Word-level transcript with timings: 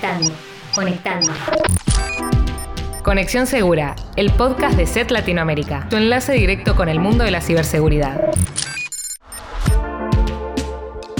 Conectando, 0.00 0.34
conectando. 0.74 1.32
Conexión 3.02 3.48
Segura, 3.48 3.96
el 4.14 4.30
podcast 4.30 4.76
de 4.76 4.86
SET 4.86 5.10
Latinoamérica, 5.10 5.88
tu 5.90 5.96
enlace 5.96 6.34
directo 6.34 6.76
con 6.76 6.88
el 6.88 7.00
mundo 7.00 7.24
de 7.24 7.32
la 7.32 7.40
ciberseguridad. 7.40 8.30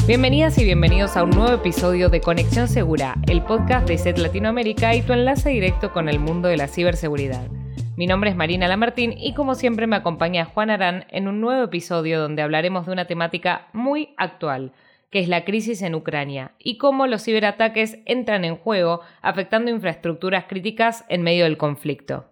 Bienvenidas 0.07 0.59
y 0.59 0.65
bienvenidos 0.65 1.17
a 1.17 1.25
un 1.25 1.31
nuevo 1.31 1.53
episodio 1.55 2.09
de 2.09 2.21
Conexión 2.21 2.69
Segura, 2.69 3.17
el 3.27 3.43
podcast 3.43 3.89
de 3.89 3.99
SET 3.99 4.19
Latinoamérica 4.19 4.95
y 4.95 5.03
tu 5.03 5.13
enlace 5.13 5.49
directo 5.49 5.93
con 5.93 6.09
el 6.09 6.21
mundo 6.21 6.47
de 6.47 6.57
la 6.57 6.69
ciberseguridad. 6.69 7.49
Mi 7.97 8.07
nombre 8.07 8.31
es 8.31 8.37
Marina 8.37 8.69
Lamartín 8.69 9.13
y 9.17 9.35
como 9.35 9.57
siempre 9.57 9.89
me 9.89 9.97
acompaña 9.97 10.45
Juan 10.45 10.71
Arán 10.71 11.05
en 11.09 11.27
un 11.27 11.41
nuevo 11.41 11.65
episodio 11.65 12.21
donde 12.21 12.43
hablaremos 12.43 12.87
de 12.87 12.93
una 12.93 13.07
temática 13.07 13.67
muy 13.73 14.11
actual, 14.17 14.73
que 15.11 15.21
es 15.21 15.29
la 15.29 15.45
crisis 15.45 15.83
en 15.83 15.95
Ucrania 15.95 16.53
y 16.59 16.79
cómo 16.79 17.07
los 17.07 17.25
ciberataques 17.25 17.99
entran 18.05 18.45
en 18.45 18.57
juego 18.57 19.01
afectando 19.23 19.71
infraestructuras 19.71 20.45
críticas 20.49 21.05
en 21.09 21.23
medio 21.23 21.45
del 21.45 21.57
conflicto. 21.57 22.27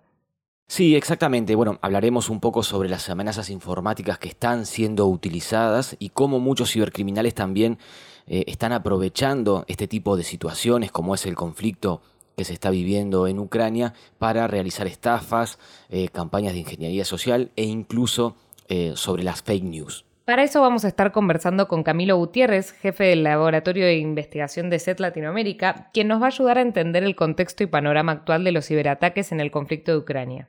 Sí, 0.69 0.97
exactamente. 0.97 1.55
Bueno, 1.55 1.79
hablaremos 1.81 2.29
un 2.29 2.41
poco 2.41 2.63
sobre 2.63 2.89
las 2.89 3.09
amenazas 3.09 3.51
informáticas 3.51 4.19
que 4.19 4.29
están 4.29 4.67
siendo 4.67 5.07
utilizadas 5.07 5.97
y 6.01 6.09
cómo 6.09 6.41
muchos 6.41 6.73
cibercriminales 6.73 7.35
también 7.35 7.79
eh, 8.27 8.45
están 8.49 8.73
aprovechando 8.73 9.65
este 9.69 9.87
tipo 9.87 10.17
de 10.17 10.25
situaciones 10.25 10.91
como 10.91 11.15
es 11.15 11.25
el 11.25 11.37
conflicto 11.37 12.03
que 12.37 12.45
se 12.45 12.53
está 12.53 12.71
viviendo 12.71 13.29
en 13.29 13.39
Ucrania 13.39 13.95
para 14.19 14.49
realizar 14.49 14.89
estafas, 14.89 15.59
eh, 15.89 16.09
campañas 16.09 16.53
de 16.53 16.59
ingeniería 16.59 17.05
social 17.05 17.53
e 17.55 17.65
incluso 17.65 18.35
eh, 18.69 18.93
sobre 18.97 19.23
las 19.23 19.43
fake 19.43 19.65
news. 19.65 20.05
Para 20.27 20.43
eso 20.43 20.61
vamos 20.61 20.85
a 20.85 20.89
estar 20.89 21.13
conversando 21.13 21.69
con 21.69 21.85
Camilo 21.85 22.17
Gutiérrez, 22.17 22.73
jefe 22.73 23.05
del 23.05 23.23
Laboratorio 23.23 23.87
de 23.87 23.99
Investigación 23.99 24.71
de 24.71 24.81
SET 24.81 24.99
Latinoamérica, 24.99 25.89
quien 25.95 26.09
nos 26.09 26.21
va 26.21 26.25
a 26.25 26.31
ayudar 26.31 26.59
a 26.59 26.63
entender 26.63 27.05
el 27.05 27.15
contexto 27.15 27.63
y 27.63 27.67
panorama 27.67 28.11
actual 28.11 28.43
de 28.43 28.51
los 28.51 28.67
ciberataques 28.67 29.31
en 29.31 29.39
el 29.39 29.53
conflicto 29.53 29.93
de 29.93 29.99
Ucrania. 29.99 30.49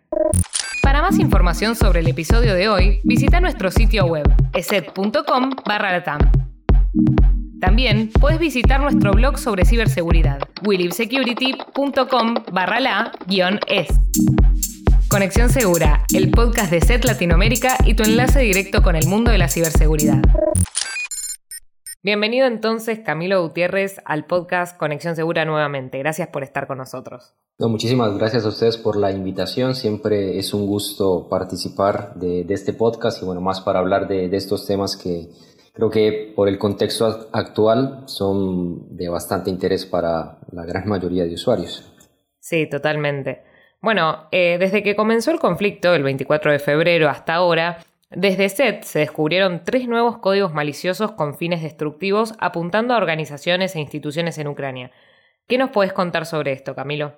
Para 0.82 1.04
más 1.04 1.20
información 1.20 1.76
sobre 1.76 2.00
el 2.00 2.08
episodio 2.08 2.56
de 2.56 2.70
hoy, 2.70 3.02
visita 3.04 3.40
nuestro 3.40 3.70
sitio 3.70 4.08
web, 4.08 4.26
eset.com 4.56 5.52
barra 5.64 6.04
también 7.60 8.10
puedes 8.20 8.40
visitar 8.40 8.82
nuestro 8.82 9.12
blog 9.12 9.38
sobre 9.38 9.64
ciberseguridad, 9.64 10.40
willibsecurity.com 10.66 12.36
barra 12.52 12.80
la 12.80 13.12
guion 13.28 13.60
es. 13.68 13.88
Conexión 15.10 15.50
Segura, 15.50 16.04
el 16.14 16.32
podcast 16.32 16.70
de 16.70 16.82
SET 16.82 17.06
Latinoamérica 17.06 17.78
y 17.86 17.94
tu 17.94 18.04
enlace 18.04 18.42
directo 18.42 18.84
con 18.84 18.98
el 18.98 19.08
mundo 19.08 19.32
de 19.32 19.38
la 19.38 19.48
ciberseguridad. 19.48 20.22
Bienvenido 22.04 22.46
entonces 22.46 23.00
Camilo 23.00 23.42
Gutiérrez 23.42 24.02
al 24.04 24.26
podcast 24.26 24.78
Conexión 24.78 25.16
Segura 25.16 25.46
nuevamente. 25.46 25.98
Gracias 26.00 26.28
por 26.28 26.44
estar 26.44 26.68
con 26.68 26.80
nosotros. 26.80 27.34
muchísimas 27.58 28.18
gracias 28.18 28.44
a 28.46 28.50
ustedes 28.50 28.78
por 28.78 28.98
la 28.98 29.12
invitación. 29.12 29.76
Siempre 29.76 30.38
es 30.38 30.54
un 30.54 30.68
gusto 30.68 31.30
participar 31.30 32.14
de, 32.16 32.46
este 32.50 32.74
podcast 32.74 33.22
y 33.22 33.26
bueno, 33.26 33.40
más 33.40 33.62
para 33.62 33.80
hablar 33.80 34.10
de 34.10 34.36
estos 34.36 34.66
temas 34.66 34.98
que 34.98 35.30
creo 35.72 35.90
que 35.90 36.34
por 36.36 36.50
el 36.50 36.58
contexto 36.58 37.30
actual 37.32 38.04
son 38.08 38.98
de 38.98 39.08
bastante 39.08 39.50
interés 39.50 39.86
para 39.86 40.40
la 40.52 40.66
gran 40.66 40.88
mayoría 40.88 41.24
de 41.24 41.36
usuarios. 41.36 41.94
Sí, 42.40 42.68
totalmente. 42.70 43.47
Bueno, 43.82 44.28
eh, 44.32 44.58
desde 44.60 44.84
que 44.84 44.96
comenzó 44.96 45.32
el 45.32 45.40
conflicto, 45.40 45.94
el 45.94 46.04
24 46.04 46.52
de 46.52 46.60
febrero 46.60 47.10
hasta 47.10 47.36
ahora, 47.36 47.78
desde 48.10 48.50
SET 48.50 48.84
se 48.84 49.00
descubrieron 49.00 49.62
tres 49.64 49.88
nuevos 49.88 50.18
códigos 50.18 50.54
maliciosos 50.54 51.12
con 51.12 51.36
fines 51.36 51.62
destructivos 51.62 52.34
apuntando 52.40 52.94
a 52.94 52.98
organizaciones 52.98 53.76
e 53.76 53.80
instituciones 53.80 54.38
en 54.38 54.48
Ucrania. 54.48 54.92
¿Qué 55.48 55.58
nos 55.58 55.72
puedes 55.72 55.94
contar 55.94 56.26
sobre 56.26 56.54
esto, 56.54 56.74
Camilo? 56.74 57.14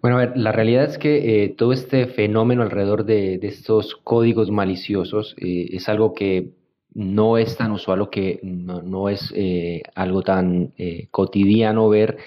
Bueno, 0.00 0.16
a 0.16 0.26
ver, 0.26 0.36
la 0.36 0.52
realidad 0.52 0.84
es 0.84 0.96
que 0.96 1.44
eh, 1.44 1.48
todo 1.48 1.72
este 1.72 2.06
fenómeno 2.06 2.62
alrededor 2.62 3.04
de, 3.04 3.40
estos 3.42 3.96
códigos 3.96 4.50
maliciosos 4.50 5.34
eh, 5.38 5.70
es 5.72 5.88
algo 5.88 6.14
que 6.14 6.52
no 6.94 7.36
es 7.36 7.56
tan 7.56 7.72
usual 7.72 8.02
o 8.02 8.10
que 8.10 8.38
no, 8.42 9.08
es 9.08 9.32
eh, 9.36 9.82
algo 9.94 10.22
tan 10.22 10.72
cotidiano 11.10 11.88
ver 11.88 12.18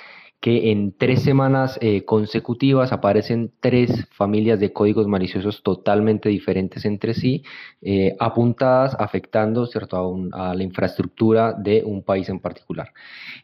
que 0.42 0.72
en 0.72 0.92
tres 0.98 1.22
semanas 1.22 1.78
eh, 1.82 2.04
consecutivas 2.04 2.92
aparecen 2.92 3.52
tres 3.62 4.08
familias 4.12 4.60
de 4.60 4.74
códigos 4.74 5.08
maliciosos 5.08 5.64
totalmente 5.64 6.28
diferentes 6.28 6.84
entre 6.84 7.14
sí, 7.14 7.44
apuntadas, 8.20 8.96
afectando 9.00 9.66
¿cierto? 9.66 10.30
A, 10.34 10.54
la 10.54 10.64
infraestructura 10.64 11.54
de 11.54 11.84
un 11.86 12.04
país 12.04 12.28
en 12.30 12.40
particular. 12.40 12.92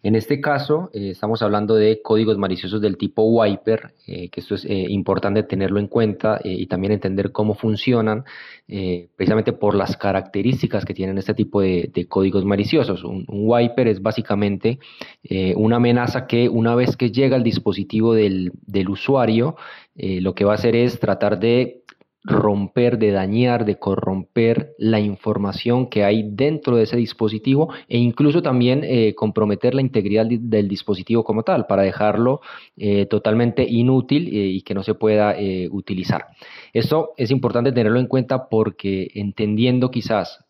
En 0.03 0.16
este 0.16 0.41
caso, 0.41 0.90
estamos 0.94 1.41
hablando 1.41 1.75
de 1.75 2.02
códigos 2.02 2.38
maliciosos 2.38 2.81
del 2.81 2.97
tipo 2.97 3.24
Wiper, 3.24 3.94
que 4.06 4.29
esto 4.35 4.56
es 4.56 4.66
importante 4.66 5.44
tenerlo 5.44 5.79
en 5.79 5.88
cuenta 5.88 6.40
y 6.44 6.68
también 6.68 6.94
entender 6.94 7.31
cómo 7.31 7.56
funcionan, 7.56 8.25
eh, 8.69 9.08
precisamente 9.16 9.53
por 9.53 9.75
las 9.75 9.96
características 9.96 10.84
que 10.84 10.94
tienen 10.94 11.18
este 11.18 11.34
tipo 11.34 11.62
de, 11.62 12.06
códigos 12.09 12.44
maliciosos. 12.44 13.03
Un, 13.06 13.25
wiper 13.29 13.88
es 13.88 14.02
básicamente 14.02 14.79
eh, 15.24 15.53
una 15.56 15.78
amenaza 15.78 16.28
que 16.28 16.50
una 16.50 16.75
vez 16.75 16.87
que 16.96 17.12
llega 17.12 17.36
al 17.36 17.44
dispositivo 17.44 18.14
del, 18.14 18.52
usuario, 18.88 19.56
eh, 19.96 20.22
lo 20.22 20.34
que 20.34 20.46
va 20.46 20.53
a 20.53 20.56
hacer 20.56 20.75
es 20.75 21.00
tratar 21.00 21.40
de 21.40 21.81
romper, 22.24 22.98
de 22.98 23.12
dañar, 23.12 23.64
de 23.64 23.80
corromper 23.80 24.75
la 24.78 25.00
información 25.00 25.88
que 25.88 26.03
hay 26.03 26.30
dentro 26.30 26.76
de 26.76 26.84
ese 26.84 26.97
dispositivo 26.97 27.74
e 27.88 27.97
incluso 27.97 28.42
también 28.42 28.81
eh, 28.84 29.16
comprometer 29.16 29.74
la 29.74 29.81
integridad 29.81 30.26
del 30.26 30.68
dispositivo 30.68 31.24
como 31.24 31.44
tal 31.44 31.68
para 31.68 31.84
dejarlo 31.84 32.42
eh, 32.76 33.06
totalmente 33.06 33.66
inútil 33.68 34.28
y 34.31 34.62
que 34.62 34.74
no 34.74 34.84
se 34.84 34.94
pueda 34.94 35.36
utilizar. 35.72 36.26
Esto 36.74 37.14
es 37.16 37.31
importante 37.31 37.72
tenerlo 37.72 38.00
en 38.00 38.08
cuenta 38.08 38.50
porque 38.50 39.09
entendiendo 39.14 39.90
quizás 39.90 40.47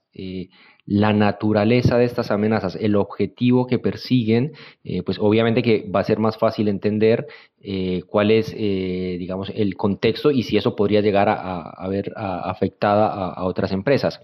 la 0.87 1.11
naturaleza 1.11 1.97
de 1.97 2.05
estas 2.05 2.31
amenazas, 2.31 2.77
el 2.79 2.95
objetivo 2.95 3.67
que 3.67 3.77
persiguen, 3.77 4.53
eh, 4.85 5.03
pues 5.03 5.19
obviamente 5.19 5.61
que 5.61 5.85
va 5.93 5.99
a 5.99 6.05
ser 6.05 6.17
más 6.17 6.37
fácil 6.37 6.69
entender 6.69 7.27
eh, 7.61 8.03
cuál 8.07 8.31
es, 8.31 8.53
eh, 8.57 9.17
digamos, 9.19 9.51
el 9.53 9.75
contexto 9.75 10.31
y 10.31 10.43
si 10.43 10.55
eso 10.55 10.77
podría 10.77 11.01
llegar 11.01 11.27
a, 11.29 11.87
ver 11.89 12.13
afectada 12.15 13.07
a, 13.07 13.43
otras 13.43 13.73
empresas. 13.73 14.21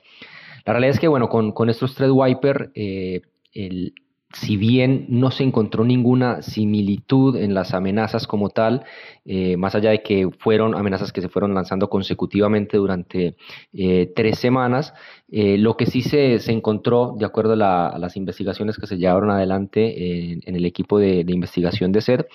La 0.65 0.71
realidad 0.71 0.95
es 0.95 1.01
que, 1.01 1.09
bueno, 1.09 1.27
con, 1.27 1.51
con 1.51 1.69
estos 1.69 1.95
Threadwiper, 1.95 2.71
el, 2.73 3.93
si 4.33 4.57
bien 4.57 5.05
no 5.09 5.29
se 5.29 5.43
encontró 5.43 5.83
ninguna 5.83 6.41
similitud 6.41 7.35
en 7.35 7.53
las 7.53 7.73
amenazas 7.73 8.25
como 8.25 8.49
tal, 8.49 8.83
eh, 9.25 9.57
más 9.57 9.75
allá 9.75 9.91
de 9.91 10.01
que 10.01 10.29
fueron 10.39 10.75
amenazas 10.75 11.13
que 11.13 11.21
se 11.21 11.29
fueron 11.29 11.53
lanzando 11.53 11.87
consecutivamente 11.87 12.77
durante 12.77 13.37
eh, 13.73 14.11
tres 14.15 14.39
semanas, 14.39 14.93
eh, 15.31 15.57
lo 15.59 15.77
que 15.77 15.85
sí 15.85 16.01
se, 16.01 16.35
encontró, 16.51 17.15
de 17.17 17.25
acuerdo 17.25 17.53
a, 17.53 17.97
las 17.99 18.17
investigaciones 18.17 18.77
que 18.77 18.87
se 18.87 18.97
llevaron 18.97 19.29
adelante 19.29 20.33
en, 20.45 20.55
el 20.55 20.65
equipo 20.65 20.97
de, 20.97 21.23
de, 21.23 21.33
investigación 21.33 21.91
de 21.91 22.01
SED, 22.01 22.25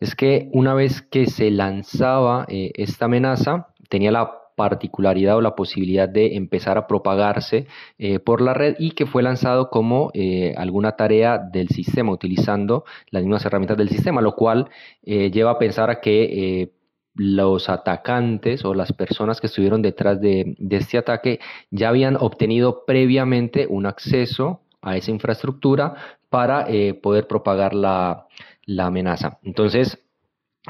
es 0.00 0.14
que 0.16 0.48
una 0.52 0.74
vez 0.74 1.02
que 1.02 1.26
se 1.26 1.50
lanzaba 1.50 2.46
esta 2.48 3.04
amenaza, 3.04 3.68
tenía 3.88 4.10
la 4.10 4.43
particularidad 4.54 5.36
o 5.36 5.40
la 5.40 5.56
posibilidad 5.56 6.08
de 6.08 6.36
empezar 6.36 6.78
a 6.78 6.86
propagarse 6.86 7.66
eh, 7.98 8.18
por 8.18 8.40
la 8.40 8.54
red 8.54 8.76
y 8.78 8.92
que 8.92 9.06
fue 9.06 9.22
lanzado 9.22 9.70
como 9.70 10.10
eh, 10.14 10.54
alguna 10.56 10.92
tarea 10.92 11.38
del 11.38 11.68
sistema 11.68 12.12
utilizando 12.12 12.84
las 13.10 13.22
mismas 13.22 13.44
herramientas 13.44 13.76
del 13.76 13.88
sistema, 13.88 14.20
lo 14.20 14.34
cual 14.34 14.68
eh, 15.02 15.30
lleva 15.30 15.52
a 15.52 15.58
pensar 15.58 15.90
a 15.90 16.00
que 16.00 16.72
los 17.16 17.68
atacantes 17.68 18.64
o 18.64 18.74
las 18.74 18.92
personas 18.92 19.40
que 19.40 19.46
estuvieron 19.46 19.82
detrás 19.82 20.20
de, 20.20 20.56
este 20.70 20.98
ataque 20.98 21.38
ya 21.70 21.88
habían 21.88 22.16
obtenido 22.16 22.84
previamente 22.84 23.66
un 23.68 23.86
acceso 23.86 24.62
a 24.82 24.96
esa 24.96 25.12
infraestructura 25.12 25.94
para 26.28 26.66
poder 27.00 27.28
propagar 27.28 27.72
la, 27.72 28.26
la 28.66 28.86
amenaza. 28.86 29.38
Entonces, 29.44 30.03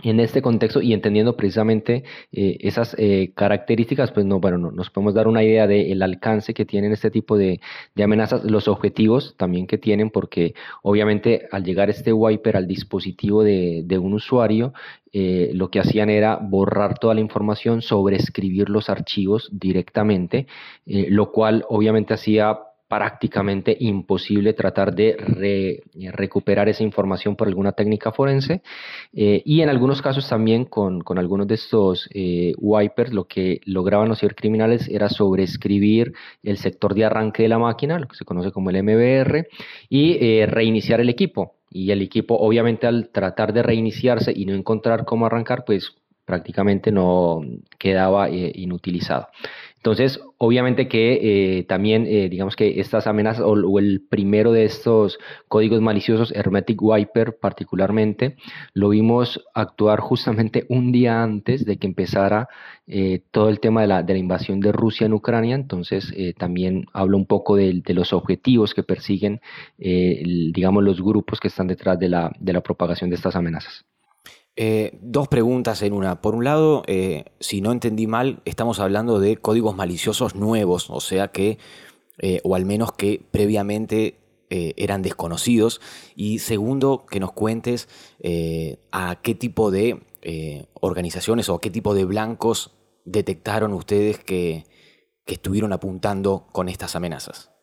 en 0.03 0.19
este 0.19 0.43
contexto 0.43 0.83
y 0.83 0.93
entendiendo 0.93 1.37
precisamente 1.37 2.03
eh, 2.33 2.57
esas 2.61 2.97
eh, 2.99 3.31
características, 3.35 4.11
pues 4.11 4.27
no, 4.27 4.41
bueno, 4.41 4.59
nos 4.59 4.91
podemos 4.91 5.15
dar 5.15 5.29
una 5.29 5.45
idea 5.45 5.69
del 5.69 6.03
alcance 6.03 6.53
que 6.53 6.65
tienen 6.65 6.93
este 6.93 7.11
tipo 7.11 7.37
de, 7.37 7.61
amenazas, 8.03 8.43
los 8.45 8.67
objetivos 8.67 9.37
también 9.37 9.67
que 9.69 9.79
tienen, 9.79 10.11
porque 10.11 10.55
obviamente 10.83 11.47
al 11.53 11.63
llegar 11.63 11.91
este 11.91 12.13
wiper 12.13 12.57
al 12.57 12.67
dispositivo 12.67 13.45
de, 13.45 13.99
un 13.99 14.15
usuario, 14.15 14.75
eh, 15.13 15.53
lo 15.55 15.71
que 15.71 15.79
hacían 15.79 16.11
era 16.11 16.37
borrar 16.43 16.99
toda 16.99 17.15
la 17.15 17.21
información, 17.21 17.81
sobreescribir 17.81 18.71
los 18.71 18.91
archivos 18.91 19.49
directamente, 19.53 20.49
lo 20.87 21.31
cual 21.31 21.65
obviamente 21.69 22.15
hacía 22.15 22.59
prácticamente 22.95 23.77
imposible 23.81 24.53
tratar 24.53 24.95
de 24.95 25.83
recuperar 26.13 26.69
esa 26.69 26.85
información 26.85 27.35
por 27.35 27.49
alguna 27.49 27.73
técnica 27.73 28.13
forense 28.13 28.63
eh, 29.13 29.43
y 29.45 29.63
en 29.63 29.69
algunos 29.69 30.01
casos 30.01 30.29
también 30.29 30.65
con, 30.65 31.03
algunos 31.19 31.49
de 31.49 31.55
estos 31.57 32.09
eh, 32.15 32.55
wipers 32.59 33.13
lo 33.13 33.25
que 33.25 33.61
lograban 33.67 34.09
los 34.09 34.21
cibercriminales 34.21 34.89
era 34.89 35.09
sobreescribir 35.09 36.13
el 36.45 36.59
sector 36.59 36.95
de 36.95 37.05
arranque 37.05 37.43
de 37.43 37.49
la 37.49 37.59
máquina, 37.59 37.99
lo 37.99 38.07
que 38.07 38.17
se 38.17 38.25
conoce 38.25 38.53
como 38.53 38.71
el 38.71 38.81
MBR, 38.85 39.49
y 39.89 40.17
eh, 40.21 40.47
reiniciar 40.47 41.01
el 41.01 41.09
equipo. 41.09 41.57
y 41.77 41.91
el 41.91 42.03
equipo 42.03 42.37
obviamente 42.37 42.87
al 42.87 43.09
tratar 43.09 43.53
de 43.53 43.65
reiniciarse 43.65 44.33
y 44.33 44.47
no 44.47 44.55
encontrar 44.55 45.05
cómo 45.05 45.27
arrancar, 45.27 45.65
pues 45.65 45.97
prácticamente 46.25 46.91
no 46.93 47.43
quedaba 47.79 48.29
eh, 48.29 48.53
inutilizado. 48.55 49.29
Entonces, 49.77 50.19
obviamente 50.39 50.89
que 50.89 51.59
eh, 51.59 51.65
también, 51.65 52.07
eh, 52.07 52.31
digamos 52.31 52.57
que 52.57 52.81
estas 52.81 53.07
amenazas 53.07 53.45
o, 53.45 53.79
el 53.79 54.01
primero 54.09 54.51
de 54.53 54.65
estos 54.65 55.19
códigos 55.47 55.83
maliciosos, 55.83 56.33
Hermetic 56.35 56.81
Wiper 56.81 57.37
particularmente, 57.39 58.37
lo 58.73 58.89
vimos 58.89 59.45
actuar 59.55 60.01
justamente 60.01 60.65
un 60.71 60.91
día 60.91 61.23
antes 61.23 61.67
de 61.67 61.77
que 61.77 61.87
empezara 61.87 62.49
todo 63.31 63.49
el 63.49 63.61
tema 63.61 63.81
de 63.83 63.87
la, 63.87 64.03
de 64.03 64.13
la, 64.13 64.19
invasión 64.19 64.61
de 64.61 64.73
Rusia 64.73 65.07
en 65.07 65.15
Ucrania. 65.15 65.55
Entonces, 65.55 66.13
también 66.39 66.87
hablo 66.93 67.17
un 67.17 67.27
poco 67.27 67.57
de, 67.57 67.83
los 67.89 68.13
objetivos 68.13 68.75
que 68.75 68.83
persiguen, 68.83 69.41
digamos, 69.79 70.85
los 70.85 71.01
grupos 71.03 71.41
que 71.41 71.49
están 71.49 71.67
detrás 71.67 71.99
de 71.99 72.09
la, 72.09 72.33
de 72.39 72.53
la 72.53 72.63
propagación 72.63 73.11
de 73.11 73.17
estas 73.17 73.37
amenazas. 73.37 73.85
Eh, 74.57 74.99
dos 75.03 75.29
preguntas 75.29 75.83
en 75.83 75.93
una. 75.93 76.21
Por 76.21 76.35
un 76.35 76.45
lado, 76.45 76.85
eh, 76.87 77.25
si 77.41 77.61
no 77.61 77.73
entendí 77.73 78.07
mal, 78.07 78.41
estamos 78.45 78.79
hablando 78.79 79.19
de 79.19 79.37
códigos 79.37 79.75
maliciosos 79.75 80.37
nuevos, 80.37 80.91
o 80.91 81.01
sea 81.01 81.29
que, 81.29 81.59
eh, 82.19 82.41
o 82.45 82.55
al 82.55 82.65
menos 82.65 82.93
que 82.93 83.25
previamente 83.31 84.21
eran 84.51 85.03
desconocidos. 85.03 85.81
Y 86.15 86.39
segundo, 86.39 87.07
que 87.11 87.19
nos 87.19 87.33
cuentes 87.33 87.89
a 88.93 89.17
qué 89.21 89.35
tipo 89.35 89.73
de 89.73 90.01
organizaciones 90.81 91.49
o 91.49 91.57
a 91.57 91.61
qué 91.61 91.71
tipo 91.71 91.93
de 91.93 92.05
blancos 92.05 92.71
detectaron 93.05 93.73
ustedes 93.73 94.21
que 94.21 94.65
estuvieron 95.27 95.73
apuntando 95.73 96.47
con 96.53 96.69
estas 96.69 96.95
amenazas. 96.95 97.54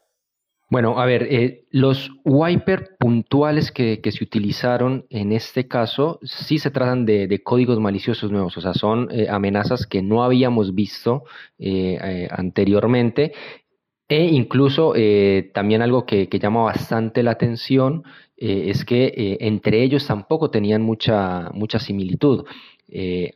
Bueno, 0.71 0.97
a 0.99 1.05
ver, 1.05 1.23
eh, 1.29 1.65
los 1.71 2.11
wiper 2.23 2.95
puntuales 2.97 3.73
que, 3.73 3.99
se 4.09 4.23
utilizaron 4.23 5.05
en 5.09 5.33
este 5.33 5.67
caso 5.67 6.17
sí 6.23 6.59
se 6.59 6.71
tratan 6.71 7.05
de, 7.05 7.41
códigos 7.43 7.77
maliciosos 7.81 8.31
nuevos, 8.31 8.55
o 8.55 8.61
sea, 8.61 8.73
son 8.73 9.09
eh, 9.11 9.27
amenazas 9.29 9.85
que 9.85 10.01
no 10.01 10.23
habíamos 10.23 10.73
visto 10.73 11.25
eh, 11.59 12.29
anteriormente 12.31 13.33
e 14.07 14.23
incluso 14.27 14.93
también 15.53 15.81
algo 15.81 16.05
que, 16.05 16.29
que, 16.29 16.39
llama 16.39 16.63
bastante 16.63 17.21
la 17.21 17.31
atención 17.31 18.03
es 18.37 18.85
que 18.85 19.37
entre 19.41 19.83
ellos 19.83 20.07
tampoco 20.07 20.51
tenían 20.51 20.81
mucha, 20.81 21.49
mucha 21.53 21.79
similitud. 21.79 22.45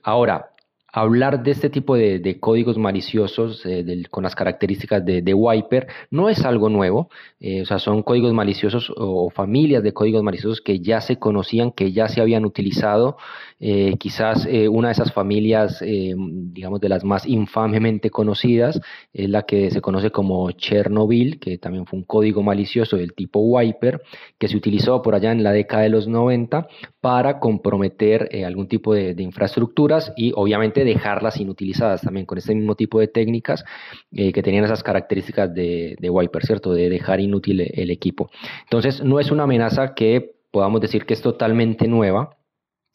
ahora, 0.03 0.54
hablar 0.95 1.43
de 1.43 1.51
este 1.51 1.69
tipo 1.69 1.95
de, 1.95 2.37
códigos 2.39 2.77
maliciosos 2.77 3.65
eh, 3.65 4.03
con 4.09 4.23
las 4.23 4.33
características 4.33 5.03
de, 5.03 5.33
Wiper 5.33 5.87
no 6.09 6.29
es 6.29 6.45
algo 6.45 6.69
nuevo, 6.69 7.09
eh, 7.41 7.63
o 7.63 7.65
sea, 7.65 7.79
son 7.79 8.01
códigos 8.01 8.33
maliciosos 8.33 8.93
o, 8.95 9.29
familias 9.29 9.83
de 9.83 9.93
códigos 9.93 10.23
maliciosos 10.23 10.61
que 10.61 10.79
ya 10.79 11.01
se 11.01 11.17
conocían, 11.17 11.73
que 11.73 11.91
ya 11.91 12.07
se 12.07 12.21
habían 12.21 12.45
utilizado. 12.45 13.17
Eh, 13.59 13.95
quizás 13.99 14.47
una 14.69 14.89
de 14.89 14.93
esas 14.93 15.11
familias, 15.11 15.81
digamos, 15.81 16.79
de 16.79 16.89
las 16.89 17.03
más 17.03 17.25
infamemente 17.25 18.09
conocidas, 18.09 18.79
es 19.13 19.29
la 19.29 19.43
que 19.43 19.71
se 19.71 19.81
conoce 19.81 20.11
como 20.11 20.49
Chernobyl, 20.51 21.39
que 21.39 21.57
también 21.57 21.85
fue 21.85 21.99
un 21.99 22.05
código 22.05 22.41
malicioso 22.41 22.95
del 22.95 23.13
tipo 23.13 23.39
Wiper, 23.39 24.01
que 24.37 24.47
se 24.47 24.55
utilizó 24.55 25.01
por 25.01 25.15
allá 25.15 25.31
en 25.31 25.43
la 25.43 25.51
década 25.51 25.83
de 25.83 25.89
los 25.89 26.07
90 26.07 26.67
para 27.05 27.39
comprometer 27.39 28.31
algún 28.47 28.67
tipo 28.67 28.95
de, 28.95 29.13
infraestructuras 29.19 30.11
y 30.17 30.31
obviamente 30.35 30.83
dejarlas 30.83 31.39
inutilizadas 31.39 32.01
también 32.01 32.25
con 32.25 32.39
este 32.39 32.55
mismo 32.55 32.73
tipo 32.73 32.99
de 32.99 33.07
técnicas 33.07 33.63
eh, 34.11 34.33
que 34.33 34.41
tenían 34.41 34.65
esas 34.65 34.81
características 34.81 35.53
de 35.53 36.09
Wiper, 36.09 36.43
¿cierto? 36.43 36.73
De 36.73 36.89
dejar 36.89 37.19
inútil 37.19 37.61
el 37.61 37.91
equipo. 37.91 38.31
Entonces, 38.63 39.03
no 39.03 39.19
es 39.19 39.29
una 39.29 39.43
amenaza 39.43 39.93
que 39.93 40.33
podamos 40.49 40.81
decir 40.81 41.05
que 41.05 41.13
es 41.13 41.21
totalmente 41.21 41.87
nueva, 41.87 42.37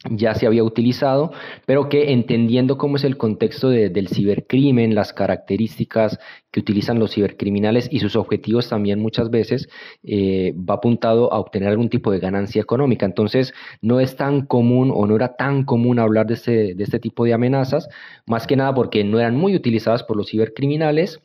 ya 0.08 0.34
se 0.34 0.46
había 0.46 0.64
utilizado, 0.64 1.30
pero 1.66 1.90
que 1.90 2.12
entendiendo 2.12 2.78
cómo 2.78 2.96
es 2.96 3.04
el 3.04 3.18
contexto 3.18 3.68
del 3.68 4.08
cibercrimen, 4.08 4.94
las 4.94 5.12
características 5.12 6.18
que 6.50 6.60
utilizan 6.60 6.98
los 6.98 7.12
cibercriminales 7.12 7.86
y 7.92 8.00
sus 8.00 8.16
objetivos 8.16 8.68
también 8.70 8.98
muchas 9.00 9.30
veces, 9.30 9.68
eh, 10.02 10.54
va 10.56 10.74
apuntado 10.74 11.32
a 11.32 11.38
obtener 11.38 11.68
algún 11.68 11.90
tipo 11.90 12.10
de 12.10 12.18
ganancia 12.18 12.62
económica. 12.62 13.04
Entonces, 13.04 13.52
no 13.82 14.00
es 14.00 14.16
tan 14.16 14.46
común 14.46 14.90
o 14.92 15.06
no 15.06 15.16
era 15.16 15.36
tan 15.36 15.64
común 15.64 15.98
hablar 15.98 16.26
de 16.26 16.34
este, 16.34 16.74
de 16.74 16.82
este 16.82 16.98
tipo 16.98 17.24
de 17.24 17.34
amenazas, 17.34 17.88
más 18.26 18.46
que 18.46 18.56
nada 18.56 18.74
porque 18.74 19.04
no 19.04 19.18
eran 19.18 19.36
muy 19.36 19.54
utilizadas 19.54 20.02
por 20.02 20.16
los 20.16 20.30
cibercriminales 20.30 21.20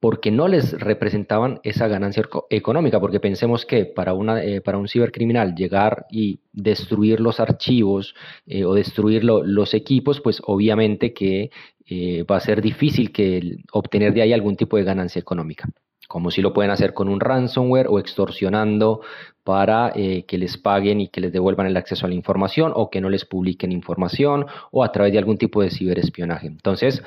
porque 0.00 0.30
no 0.30 0.48
les 0.48 0.72
representaban 0.72 1.60
esa 1.62 1.86
ganancia 1.86 2.24
económica, 2.48 2.98
porque 2.98 3.20
pensemos 3.20 3.66
que 3.66 3.84
para, 3.84 4.14
una, 4.14 4.42
eh, 4.42 4.62
para 4.62 4.78
un 4.78 4.88
cibercriminal 4.88 5.54
llegar 5.54 6.06
y 6.10 6.40
destruir 6.52 7.20
los 7.20 7.38
archivos 7.38 8.14
eh, 8.46 8.64
o 8.64 8.72
destruir 8.72 9.22
los 9.24 9.74
equipos, 9.74 10.20
pues 10.22 10.40
obviamente 10.46 11.12
que 11.12 11.50
eh, 11.86 12.24
va 12.24 12.36
a 12.36 12.40
ser 12.40 12.62
difícil 12.62 13.12
que 13.12 13.58
obtener 13.72 14.14
de 14.14 14.22
ahí 14.22 14.32
algún 14.32 14.56
tipo 14.56 14.78
de 14.78 14.84
ganancia 14.84 15.20
económica, 15.20 15.68
como 16.08 16.30
si 16.30 16.40
lo 16.40 16.54
pueden 16.54 16.70
hacer 16.70 16.94
con 16.94 17.10
un 17.10 17.20
ransomware 17.20 17.88
o 17.88 17.98
extorsionando 17.98 19.02
para 19.44 19.92
que 19.92 20.38
les 20.38 20.56
paguen 20.58 21.00
y 21.00 21.08
que 21.08 21.20
les 21.20 21.32
devuelvan 21.32 21.66
el 21.66 21.76
acceso 21.76 22.06
a 22.06 22.08
la 22.08 22.14
información 22.14 22.72
o 22.76 22.88
que 22.88 23.00
no 23.00 23.10
les 23.10 23.24
publiquen 23.24 23.72
información 23.72 24.46
o 24.70 24.84
a 24.84 24.92
través 24.92 25.12
de 25.12 25.18
algún 25.18 25.38
tipo 25.38 25.60
de 25.62 25.70
ciberespionaje. 25.70 26.46
Entonces, 26.46 27.02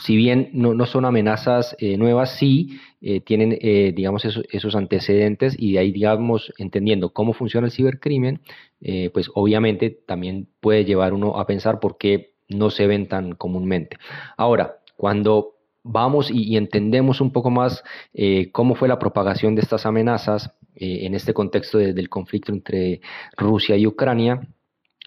si 0.00 0.16
bien 0.16 0.50
no, 0.52 0.86
son 0.86 1.04
amenazas 1.04 1.76
eh, 1.78 1.96
nuevas, 1.96 2.36
sí 2.36 2.80
eh, 3.00 3.20
tienen, 3.20 3.58
eh, 3.60 3.92
digamos, 3.94 4.24
esos, 4.24 4.74
antecedentes 4.74 5.54
y 5.58 5.72
de 5.72 5.78
ahí, 5.78 5.92
digamos, 5.92 6.52
entendiendo 6.58 7.12
cómo 7.12 7.32
funciona 7.32 7.66
el 7.66 7.72
cibercrimen, 7.72 8.40
pues 9.12 9.30
obviamente 9.34 9.90
también 9.90 10.48
puede 10.60 10.86
llevar 10.86 11.12
uno 11.12 11.38
a 11.38 11.46
pensar 11.46 11.80
por 11.80 11.98
qué 11.98 12.32
no 12.48 12.70
se 12.70 12.86
ven 12.86 13.08
tan 13.08 13.32
comúnmente. 13.32 13.98
Ahora, 14.38 14.78
cuando 14.96 15.56
vamos 15.82 16.30
y, 16.30 16.56
entendemos 16.56 17.20
un 17.20 17.30
poco 17.30 17.50
más 17.50 17.84
cómo 18.52 18.74
fue 18.74 18.88
la 18.88 18.98
propagación 18.98 19.54
de 19.54 19.60
estas 19.60 19.84
amenazas 19.84 20.54
en 20.76 21.14
este 21.14 21.34
contexto 21.34 21.76
del 21.76 22.08
conflicto 22.08 22.52
entre 22.52 23.02
Rusia 23.36 23.76
y 23.76 23.86
Ucrania, 23.86 24.40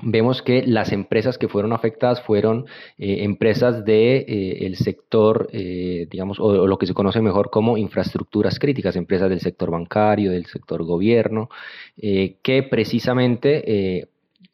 vemos 0.01 0.41
que 0.41 0.63
las 0.65 0.91
empresas 0.91 1.37
que 1.37 1.47
fueron 1.47 1.71
afectadas 1.71 2.21
fueron 2.21 2.65
eh, 2.97 3.23
empresas 3.23 3.85
del 3.85 4.25
de, 4.25 4.65
eh, 4.67 4.75
sector, 4.75 5.49
eh, 5.53 6.07
digamos, 6.09 6.39
o, 6.39 6.65
lo 6.67 6.77
que 6.77 6.87
se 6.87 6.93
conoce 6.93 7.21
mejor 7.21 7.51
como 7.51 7.77
infraestructuras 7.77 8.57
críticas, 8.57 8.95
empresas 8.95 9.29
del 9.29 9.39
sector 9.39 9.69
bancario, 9.69 10.31
del 10.31 10.45
sector 10.45 10.83
gobierno, 10.83 11.49
que 11.95 12.67
precisamente 12.69 14.09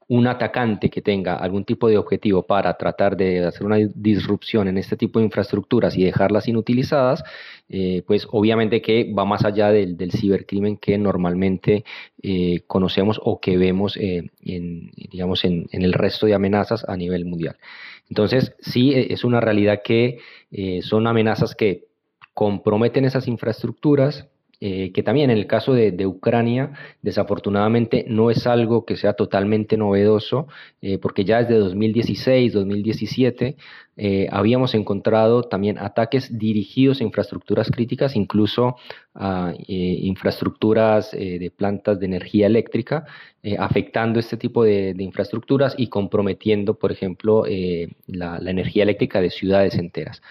un 0.10 0.26
atacante 0.26 0.90
que 0.90 1.04
tenga 1.04 1.36
algún 1.36 1.66
tipo 1.66 1.88
de 1.88 1.98
objetivo 1.98 2.42
para 2.42 2.76
tratar 2.78 3.16
de 3.16 3.46
hacer 3.46 3.64
una 3.64 3.78
disrupción 3.78 4.68
en 4.68 4.80
este 4.80 4.98
tipo 4.98 5.20
de 5.20 5.26
infraestructuras 5.26 5.96
y 5.96 6.04
dejarlas 6.04 6.48
inutilizadas, 6.48 7.24
eh, 7.70 8.02
pues 8.08 8.28
obviamente 8.32 8.82
que 8.82 9.14
va 9.14 9.24
más 9.26 9.46
allá 9.46 9.70
del, 9.72 10.12
cibercrimen 10.12 10.78
que 10.78 10.98
normalmente 10.98 11.84
eh, 12.24 12.62
conocemos 12.66 13.22
o 13.24 13.40
que 13.40 13.56
vemos 13.58 13.98
eh, 13.98 14.32
en, 14.44 14.90
digamos, 15.12 15.46
en, 15.46 15.68
en, 15.72 15.84
el 15.84 15.94
resto 15.94 16.26
de 16.26 16.34
amenazas 16.34 16.84
a 16.90 16.98
nivel 16.98 17.26
mundial. 17.26 17.58
Entonces, 18.10 18.56
sí, 18.62 18.92
es 18.96 19.24
una 19.24 19.40
realidad 19.40 19.82
que 19.84 20.18
son 20.82 21.06
amenazas 21.06 21.54
que 21.54 21.86
comprometen 22.34 23.06
esas 23.06 23.28
infraestructuras, 23.28 24.28
eh, 24.62 24.92
que 24.92 25.04
también 25.04 25.30
en 25.30 25.38
el 25.38 25.48
caso 25.48 25.74
de, 25.74 26.06
Ucrania, 26.06 26.74
desafortunadamente 27.02 28.04
no 28.10 28.30
es 28.30 28.46
algo 28.46 28.86
que 28.86 28.98
sea 28.98 29.14
totalmente 29.14 29.78
novedoso, 29.78 30.48
eh, 30.82 30.98
porque 30.98 31.24
ya 31.24 31.40
desde 31.40 31.56
2016, 31.60 32.52
2017, 32.52 33.56
eh, 33.96 34.28
habíamos 34.30 34.76
encontrado 34.76 35.44
también 35.44 35.78
ataques 35.78 36.38
dirigidos 36.38 37.00
a 37.00 37.06
infraestructuras 37.06 37.72
críticas, 37.72 38.18
incluso 38.18 38.76
a 39.16 39.54
infraestructuras 39.68 41.12
de 41.12 41.52
plantas 41.56 42.00
de 42.00 42.06
energía 42.06 42.48
eléctrica, 42.48 43.06
afectando 43.58 44.20
este 44.20 44.38
tipo 44.38 44.64
de, 44.64 44.96
infraestructuras 44.98 45.76
y 45.78 45.88
comprometiendo, 45.88 46.76
por 46.76 46.92
ejemplo, 46.92 47.44
la 48.08 48.40
energía 48.50 48.84
eléctrica 48.84 49.20
de 49.20 49.30
ciudades 49.30 49.76
enteras. 49.76 50.22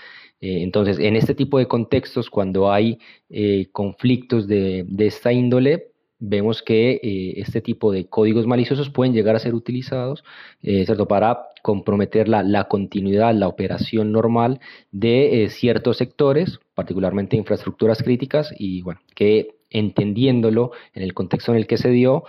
Eh, 0.40 0.62
entonces, 0.62 0.98
en 0.98 1.16
este 1.16 1.34
tipo 1.34 1.58
de 1.58 1.66
contextos, 1.66 2.30
cuando 2.30 2.70
hay 2.72 2.98
eh, 3.28 3.68
conflictos 3.72 4.46
de, 4.46 4.86
esta 4.98 5.32
índole, 5.32 5.88
vemos 6.20 6.62
que 6.62 7.00
eh, 7.02 7.34
este 7.36 7.60
tipo 7.60 7.92
de 7.92 8.08
códigos 8.08 8.46
maliciosos 8.46 8.90
pueden 8.90 9.12
llegar 9.14 9.36
a 9.36 9.38
ser 9.38 9.54
utilizados 9.54 10.24
¿cierto? 10.62 11.06
para 11.06 11.46
comprometer 11.62 12.28
la, 12.28 12.64
continuidad, 12.64 13.34
la 13.34 13.48
operación 13.48 14.10
normal 14.12 14.60
de 14.90 15.48
ciertos 15.50 15.96
sectores, 15.98 16.58
particularmente 16.74 17.36
infraestructuras 17.36 18.02
críticas, 18.02 18.52
y 18.58 18.82
bueno, 18.82 19.00
que 19.14 19.58
entendiéndolo 19.70 20.72
en 20.94 21.02
el 21.02 21.14
contexto 21.14 21.52
en 21.52 21.58
el 21.58 21.66
que 21.66 21.76
se 21.76 21.90
dio, 21.90 22.24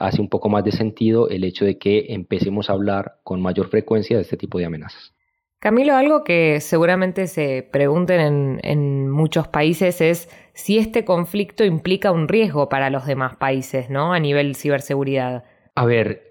hace 0.00 0.20
un 0.20 0.28
poco 0.28 0.48
más 0.48 0.64
de 0.64 0.72
sentido 0.72 1.28
el 1.28 1.44
hecho 1.44 1.64
de 1.64 1.78
que 1.78 2.06
empecemos 2.10 2.68
a 2.68 2.74
hablar 2.74 3.18
con 3.24 3.40
mayor 3.40 3.68
frecuencia 3.68 4.16
de 4.16 4.22
este 4.22 4.36
tipo 4.36 4.58
de 4.58 4.66
amenazas. 4.66 5.12
Camilo, 5.60 5.96
algo 5.96 6.22
que 6.22 6.60
seguramente 6.60 7.26
se 7.26 7.68
pregunten 7.68 8.60
en, 8.62 9.10
muchos 9.10 9.48
países 9.48 10.00
es 10.00 10.28
si 10.54 10.78
este 10.78 11.04
conflicto 11.04 11.64
implica 11.64 12.12
un 12.12 12.28
riesgo 12.28 12.68
para 12.68 12.90
los 12.90 13.06
demás 13.06 13.36
países, 13.36 13.90
¿no? 13.90 14.12
A 14.12 14.20
nivel 14.20 14.54
ciberseguridad. 14.54 15.42
A 15.74 15.84
ver, 15.84 16.30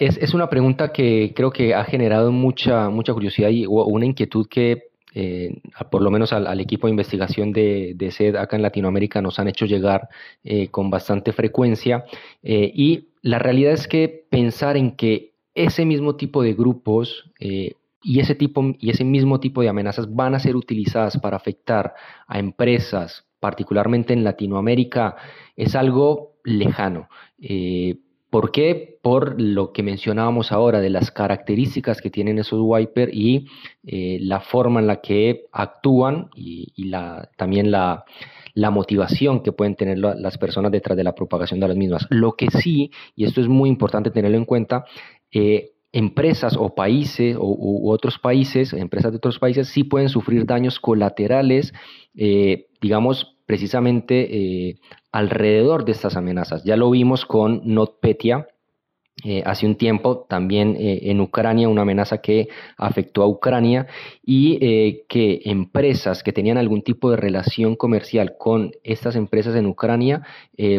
es, 0.00 0.34
una 0.34 0.50
pregunta 0.50 0.92
que 0.92 1.32
creo 1.36 1.52
que 1.52 1.74
ha 1.74 1.84
generado 1.84 2.32
mucha, 2.32 2.90
mucha 2.90 3.12
curiosidad 3.12 3.50
y 3.50 3.64
una 3.66 4.06
inquietud 4.06 4.48
que 4.48 4.88
eh, 5.14 5.60
por 5.92 6.02
lo 6.02 6.10
menos 6.10 6.32
al, 6.32 6.60
equipo 6.60 6.88
de 6.88 6.90
investigación 6.90 7.52
de, 7.52 7.92
de, 7.94 8.10
SED 8.10 8.34
acá 8.34 8.56
en 8.56 8.62
Latinoamérica 8.62 9.22
nos 9.22 9.38
han 9.38 9.46
hecho 9.46 9.66
llegar 9.66 10.08
eh, 10.42 10.66
con 10.68 10.90
bastante 10.90 11.32
frecuencia. 11.32 12.04
Eh, 12.42 12.72
y 12.74 13.10
la 13.22 13.38
realidad 13.38 13.72
es 13.72 13.86
que 13.86 14.26
pensar 14.28 14.76
en 14.76 14.96
que 14.96 15.30
ese 15.54 15.84
mismo 15.84 16.16
tipo 16.16 16.42
de 16.42 16.54
grupos 16.54 17.30
y 18.04 18.20
ese, 18.20 18.34
tipo, 18.34 18.62
y 18.78 18.90
ese 18.90 19.02
mismo 19.02 19.40
tipo 19.40 19.62
de 19.62 19.68
amenazas 19.68 20.14
van 20.14 20.34
a 20.34 20.38
ser 20.38 20.56
utilizadas 20.56 21.18
para 21.18 21.36
afectar 21.36 21.94
a 22.26 22.38
empresas, 22.38 23.26
particularmente 23.40 24.12
en 24.12 24.24
Latinoamérica, 24.24 25.16
es 25.56 25.74
algo 25.74 26.36
lejano. 26.44 27.08
Eh, 27.38 27.96
¿Por 28.34 28.50
qué? 28.50 28.98
Por 29.00 29.40
lo 29.40 29.72
que 29.72 29.84
mencionábamos 29.84 30.50
ahora 30.50 30.80
de 30.80 30.90
las 30.90 31.12
características 31.12 32.00
que 32.00 32.10
tienen 32.10 32.38
esos 32.38 32.58
wipers 32.60 33.12
y 33.14 33.46
eh, 33.86 34.18
la 34.20 34.40
forma 34.40 34.80
en 34.80 34.88
la 34.88 35.00
que 35.00 35.44
actúan 35.52 36.30
y, 36.34 36.72
la, 36.88 37.30
también 37.36 37.70
la, 37.70 38.04
motivación 38.72 39.40
que 39.40 39.52
pueden 39.52 39.76
tener 39.76 39.98
las 39.98 40.36
personas 40.36 40.72
detrás 40.72 40.96
de 40.96 41.04
la 41.04 41.14
propagación 41.14 41.60
de 41.60 41.68
las 41.68 41.76
mismas. 41.76 42.08
Lo 42.10 42.32
que 42.32 42.48
sí, 42.50 42.90
y 43.14 43.24
esto 43.24 43.40
es 43.40 43.46
muy 43.46 43.68
importante 43.68 44.10
tenerlo 44.10 44.36
en 44.36 44.46
cuenta, 44.46 44.84
eh, 45.30 45.73
empresas 45.94 46.56
o 46.58 46.74
países 46.74 47.36
o, 47.38 47.46
u 47.46 47.90
otros 47.90 48.18
países, 48.18 48.72
empresas 48.72 49.12
de 49.12 49.18
otros 49.18 49.38
países, 49.38 49.68
sí 49.68 49.84
pueden 49.84 50.08
sufrir 50.08 50.44
daños 50.44 50.80
colaterales, 50.80 51.72
eh, 52.16 52.66
digamos, 52.80 53.36
precisamente 53.46 54.36
eh, 54.36 54.80
alrededor 55.12 55.84
de 55.84 55.92
estas 55.92 56.16
amenazas. 56.16 56.64
Ya 56.64 56.76
lo 56.76 56.90
vimos 56.90 57.24
con 57.24 57.62
NotPetya, 57.64 58.48
eh, 59.22 59.44
hace 59.46 59.64
un 59.64 59.76
tiempo, 59.76 60.26
también 60.28 60.76
eh, 60.76 60.98
en 61.04 61.20
Ucrania, 61.20 61.68
una 61.68 61.82
amenaza 61.82 62.18
que 62.18 62.48
afectó 62.76 63.22
a 63.22 63.28
Ucrania 63.28 63.86
y 64.24 64.58
eh, 64.60 65.04
que 65.08 65.40
empresas 65.44 66.24
que 66.24 66.32
tenían 66.32 66.58
algún 66.58 66.82
tipo 66.82 67.12
de 67.12 67.16
relación 67.16 67.76
comercial 67.76 68.34
con 68.36 68.72
estas 68.82 69.14
empresas 69.14 69.54
en 69.54 69.66
Ucrania 69.66 70.22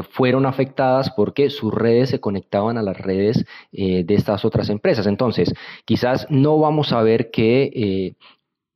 fueron 0.10 0.46
afectadas 0.46 1.12
porque 1.12 1.50
sus 1.50 1.74
redes 1.74 2.10
se 2.10 2.20
conectaban 2.20 2.78
a 2.78 2.82
las 2.82 2.98
redes 2.98 3.46
de 3.72 4.06
estas 4.08 4.46
otras 4.46 4.70
empresas. 4.70 5.06
Entonces, 5.06 5.54
quizás 5.84 6.28
no 6.30 6.58
vamos 6.60 6.94
a 6.94 7.02
ver 7.02 7.30
que 7.30 8.16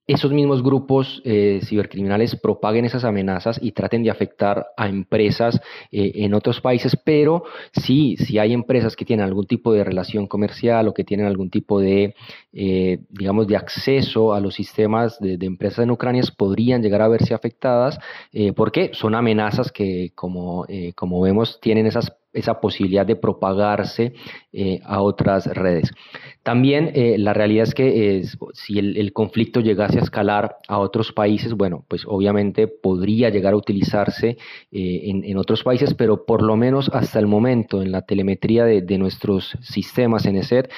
esos 0.10 0.32
mismos 0.32 0.64
grupos 0.64 1.22
eh, 1.24 1.62
cibercriminales 1.64 2.36
propaguen 2.36 2.84
esas 2.84 3.04
amenazas 3.04 3.60
y 3.62 3.74
traten 3.74 4.02
de 4.02 4.10
afectar 4.10 4.66
a 4.76 4.88
empresas 4.88 5.62
eh, 5.92 6.14
en 6.16 6.34
otros 6.34 6.62
países, 6.62 6.96
pero 6.96 7.44
sí, 7.74 8.18
si 8.18 8.40
hay 8.40 8.54
empresas 8.54 8.96
que 8.96 9.06
tienen 9.06 9.26
algún 9.26 9.46
tipo 9.46 9.72
de 9.72 9.84
relación 9.84 10.26
comercial 10.26 10.88
o 10.88 10.96
que 10.96 11.04
tienen 11.04 11.28
algún 11.28 11.52
tipo 11.52 11.80
de, 11.80 12.16
eh, 12.54 12.98
digamos, 13.12 13.46
de 13.46 13.58
acceso 13.58 14.34
a 14.34 14.40
los 14.40 14.56
sistemas 14.56 15.20
de, 15.20 15.38
empresas 15.46 15.84
en 15.84 15.92
Ucrania, 15.92 16.24
podrían 16.36 16.82
llegar 16.82 17.04
a 17.04 17.08
verse 17.08 17.34
afectadas 17.34 18.00
porque 18.56 18.92
son 18.94 19.16
amenazas 19.16 19.72
que, 19.72 20.12
como, 20.16 20.66
como 20.96 21.22
vemos, 21.22 21.60
tienen 21.62 21.86
esas 21.88 22.12
esa 22.34 22.62
posibilidad 22.62 23.06
de 23.06 23.16
propagarse 23.16 24.14
eh, 24.54 24.80
a 24.84 25.02
otras 25.02 25.48
redes. 25.48 25.92
También 26.44 26.92
eh, 26.94 27.18
la 27.18 27.34
realidad 27.34 27.64
es 27.64 27.74
que 27.74 28.24
si 28.54 28.80
el, 28.80 29.14
conflicto 29.14 29.60
llegase 29.60 30.00
a 30.00 30.04
escalar 30.04 30.58
a 30.68 30.80
otros 30.80 31.12
países, 31.12 31.54
bueno, 31.54 31.86
pues 31.88 32.04
obviamente 32.08 32.68
podría 32.68 33.30
llegar 33.30 33.54
a 33.54 33.58
utilizarse 33.58 34.38
eh, 34.72 35.02
en, 35.06 35.38
otros 35.38 35.64
países, 35.64 35.94
pero 35.94 36.26
por 36.26 36.42
lo 36.42 36.56
menos 36.56 36.90
hasta 36.94 37.20
el 37.20 37.28
momento 37.28 37.82
en 37.82 37.92
la 37.92 38.04
telemetría 38.04 38.66
de, 38.66 38.82
de 38.82 38.98
nuestros 38.98 39.58
sistemas 39.62 40.26
en 40.26 40.38
ESET, 40.38 40.72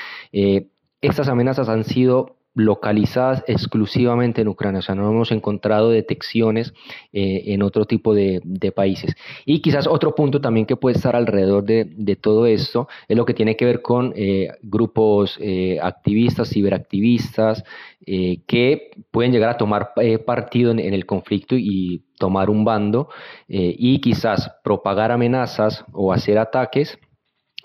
estas 1.02 1.28
amenazas 1.30 1.68
han 1.68 1.84
sido 1.84 2.41
localizadas 2.54 3.44
exclusivamente 3.48 4.42
en 4.42 4.50
Ucrania, 4.50 4.80
o 4.80 4.82
sea, 4.82 4.96
no 4.96 5.10
hemos 5.10 5.32
encontrado 5.32 5.90
detecciones 5.90 6.74
eh, 7.14 7.44
en 7.48 7.64
otro 7.64 7.86
tipo 7.86 8.14
de, 8.14 8.42
países. 8.76 9.16
Y 9.46 9.60
quizás 9.60 9.88
otro 9.88 10.16
punto 10.16 10.40
también 10.40 10.66
que 10.66 10.76
puede 10.76 10.96
estar 10.96 11.16
alrededor 11.16 11.64
de, 11.64 12.18
todo 12.22 12.46
esto 12.46 12.88
es 13.08 13.18
lo 13.18 13.26
que 13.26 13.34
tiene 13.34 13.56
que 13.56 13.66
ver 13.66 13.82
con 13.82 14.14
eh, 14.16 14.50
grupos 14.62 15.38
eh, 15.42 15.80
activistas, 15.82 16.50
ciberactivistas, 16.50 17.64
que 18.04 18.92
pueden 19.12 19.32
llegar 19.32 19.52
a 19.52 19.58
tomar 19.58 19.92
partido 20.26 20.72
en, 20.72 20.80
en, 20.80 20.96
el 20.96 21.06
conflicto 21.06 21.56
y 21.56 22.04
tomar 22.18 22.50
un 22.50 22.66
bando 22.66 23.10
y 23.48 24.02
quizás 24.02 24.52
propagar 24.64 25.12
amenazas 25.12 25.86
o 25.94 26.12
hacer 26.12 26.40
ataques 26.40 26.98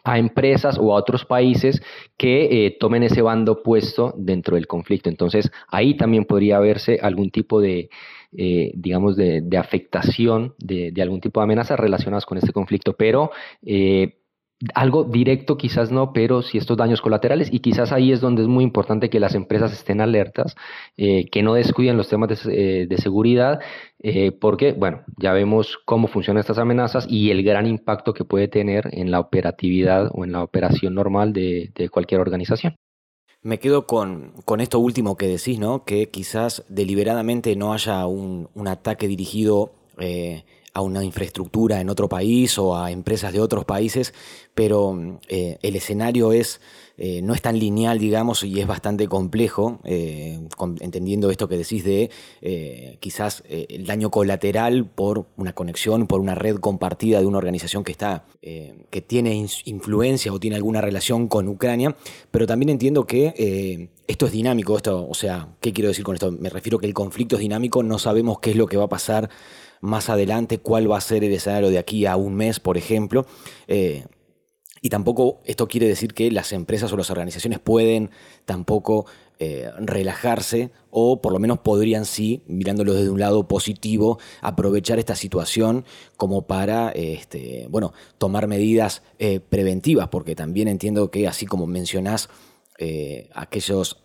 a 0.06 0.18
empresas 0.18 0.78
o 0.78 0.94
a 0.94 0.98
otros 0.98 1.25
países 1.25 1.82
que 2.16 2.66
eh, 2.66 2.76
tomen 2.78 3.02
ese 3.02 3.22
bando 3.22 3.64
puesto 3.64 4.14
dentro 4.16 4.54
del 4.54 4.68
conflicto. 4.68 5.08
Entonces, 5.08 5.50
ahí 5.66 5.96
también 5.96 6.25
podría 6.26 6.58
haberse 6.58 7.00
algún 7.02 7.30
tipo 7.30 7.60
de, 7.60 7.90
eh, 8.36 8.70
digamos, 8.76 9.16
de, 9.16 9.44
afectación 9.58 10.54
de, 10.58 10.92
algún 11.02 11.20
tipo 11.20 11.40
de 11.40 11.44
amenazas 11.44 11.80
relacionadas 11.80 12.25
con 12.25 12.38
este 12.38 12.52
conflicto. 12.52 12.92
Pero 12.92 13.32
eh, 13.64 14.18
algo 14.75 15.04
directo 15.04 15.58
quizás 15.58 15.90
no, 15.90 16.12
pero 16.12 16.42
sí 16.42 16.56
estos 16.56 16.76
daños 16.76 17.02
colaterales 17.02 17.52
y 17.52 17.60
quizás 17.60 17.92
ahí 17.92 18.12
es 18.12 18.20
donde 18.20 18.42
es 18.42 18.48
muy 18.48 18.64
importante 18.64 19.10
que 19.10 19.20
las 19.20 19.34
empresas 19.34 19.72
estén 19.72 20.00
alertas, 20.00 20.56
eh, 20.96 21.28
que 21.30 21.42
no 21.42 21.54
descuiden 21.54 21.96
los 21.96 22.08
temas 22.08 22.28
de, 22.28 22.86
eh, 22.90 22.96
seguridad, 22.98 23.60
eh, 24.02 24.32
porque, 24.32 24.72
bueno, 24.72 25.02
ya 25.18 25.32
vemos 25.32 25.78
cómo 25.84 26.08
funcionan 26.08 26.40
estas 26.40 26.58
amenazas 26.58 27.06
y 27.08 27.30
el 27.30 27.42
gran 27.42 27.66
impacto 27.66 28.14
que 28.14 28.25
puede 28.25 28.48
tener 28.48 28.88
en 28.92 29.10
la 29.10 29.20
operatividad 29.20 30.10
o 30.12 30.25
en 30.25 30.32
la 30.32 30.42
operación 30.42 30.94
normal 30.94 31.32
de, 31.32 31.70
cualquier 31.90 32.20
organización. 32.20 32.76
Me 33.42 33.58
quedo 33.58 33.86
con, 33.86 34.32
esto 34.58 34.78
último 34.78 35.16
que 35.16 35.28
decís, 35.28 35.58
¿no? 35.58 35.84
Que 35.84 36.08
quizás 36.08 36.64
deliberadamente 36.68 37.54
no 37.56 37.72
haya 37.72 38.06
un, 38.06 38.48
un 38.54 38.68
ataque 38.68 39.06
dirigido 39.06 39.72
a 40.76 40.83
una 40.83 41.02
infraestructura 41.02 41.80
en 41.80 41.88
otro 41.88 42.06
país 42.06 42.59
o 42.59 42.76
a 42.76 42.90
empresas 42.90 43.33
de 43.33 43.40
otros 43.40 43.64
países, 43.64 44.12
pero 44.54 45.18
eh, 45.26 45.56
el 45.62 45.75
escenario 45.75 46.35
es, 46.35 46.61
eh, 46.99 47.23
no 47.23 47.33
es 47.33 47.40
tan 47.40 47.59
lineal, 47.59 47.99
digamos, 47.99 48.45
y 48.45 48.61
es 48.61 48.66
bastante 48.66 49.09
complejo, 49.09 49.80
eh, 49.85 50.38
entendiendo 50.80 51.30
esto 51.30 51.49
que 51.49 51.56
decís 51.56 51.83
de 51.83 52.11
quizás 53.00 53.42
el 53.49 53.87
daño 53.87 54.11
colateral 54.11 54.85
por 54.85 55.25
una 55.38 55.54
conexión, 55.54 56.06
por 56.06 56.21
una 56.21 56.35
red 56.35 56.56
compartida 56.56 57.21
de 57.21 57.26
una 57.26 57.38
organización 57.38 57.83
que 57.83 57.92
está, 57.92 58.26
que 58.42 59.00
tiene 59.06 59.47
influencia 59.64 60.30
o 60.30 60.38
tiene 60.38 60.56
alguna 60.56 60.83
relación 60.83 61.26
con 61.26 61.49
Ucrania, 61.49 61.97
pero 62.30 62.47
también 62.47 62.68
entiendo 62.68 63.06
que 63.06 63.88
esto 64.06 64.26
es 64.26 64.33
dinámico, 64.33 64.76
esto, 64.76 65.09
o 65.09 65.14
sea, 65.14 65.49
¿qué 65.61 65.73
quiero 65.73 65.88
decir 65.88 66.04
con 66.04 66.14
esto? 66.14 66.30
Me 66.33 66.50
refiero 66.50 66.78
que 66.78 66.87
el 66.87 66.95
conflicto 66.95 67.37
es 67.37 67.40
dinámico, 67.40 67.83
no 67.83 67.99
sabemos 67.99 68.40
qué 68.40 68.50
es 68.50 68.56
lo 68.56 68.66
que 68.66 68.76
va 68.76 68.85
a 68.85 68.88
pasar 68.88 69.30
más 69.87 70.11
adelante 70.11 70.59
cuál 70.59 70.90
va 70.90 70.99
a 70.99 71.00
ser 71.00 71.25
el 71.25 71.33
escenario 71.33 71.71
de 71.71 71.78
aquí 71.78 72.05
a 72.07 72.16
un 72.16 72.35
mes, 72.35 72.61
por 72.61 72.76
ejemplo. 72.76 73.26
Eh, 73.69 74.05
y 74.83 74.90
tampoco 74.90 75.40
esto 75.45 75.66
quiere 75.69 75.88
decir 75.88 76.12
que 76.12 76.31
las 76.31 76.52
empresas 76.52 76.93
o 76.93 76.97
las 76.97 77.11
organizaciones 77.11 77.59
pueden 77.59 78.11
tampoco 78.45 79.07
eh, 79.38 79.71
relajarse 79.78 80.71
o 80.90 81.21
por 81.21 81.33
lo 81.33 81.38
menos 81.38 81.59
podrían 81.61 82.05
sí, 82.05 82.43
mirándolo 82.47 82.95
desde 82.95 83.11
un 83.11 83.19
lado 83.19 83.49
positivo, 83.49 84.19
aprovechar 84.43 84.99
esta 84.99 85.16
situación 85.16 85.85
como 86.16 86.47
para 86.47 86.90
este, 86.90 87.66
bueno, 87.71 87.93
tomar 88.19 88.47
medidas 88.47 89.02
eh, 89.19 89.40
preventivas, 89.40 90.09
porque 90.09 90.37
también 90.37 90.69
entiendo 90.69 91.11
que 91.11 91.26
así 91.26 91.47
como 91.47 91.66
mencionás 91.66 92.28
aquellos 93.35 94.02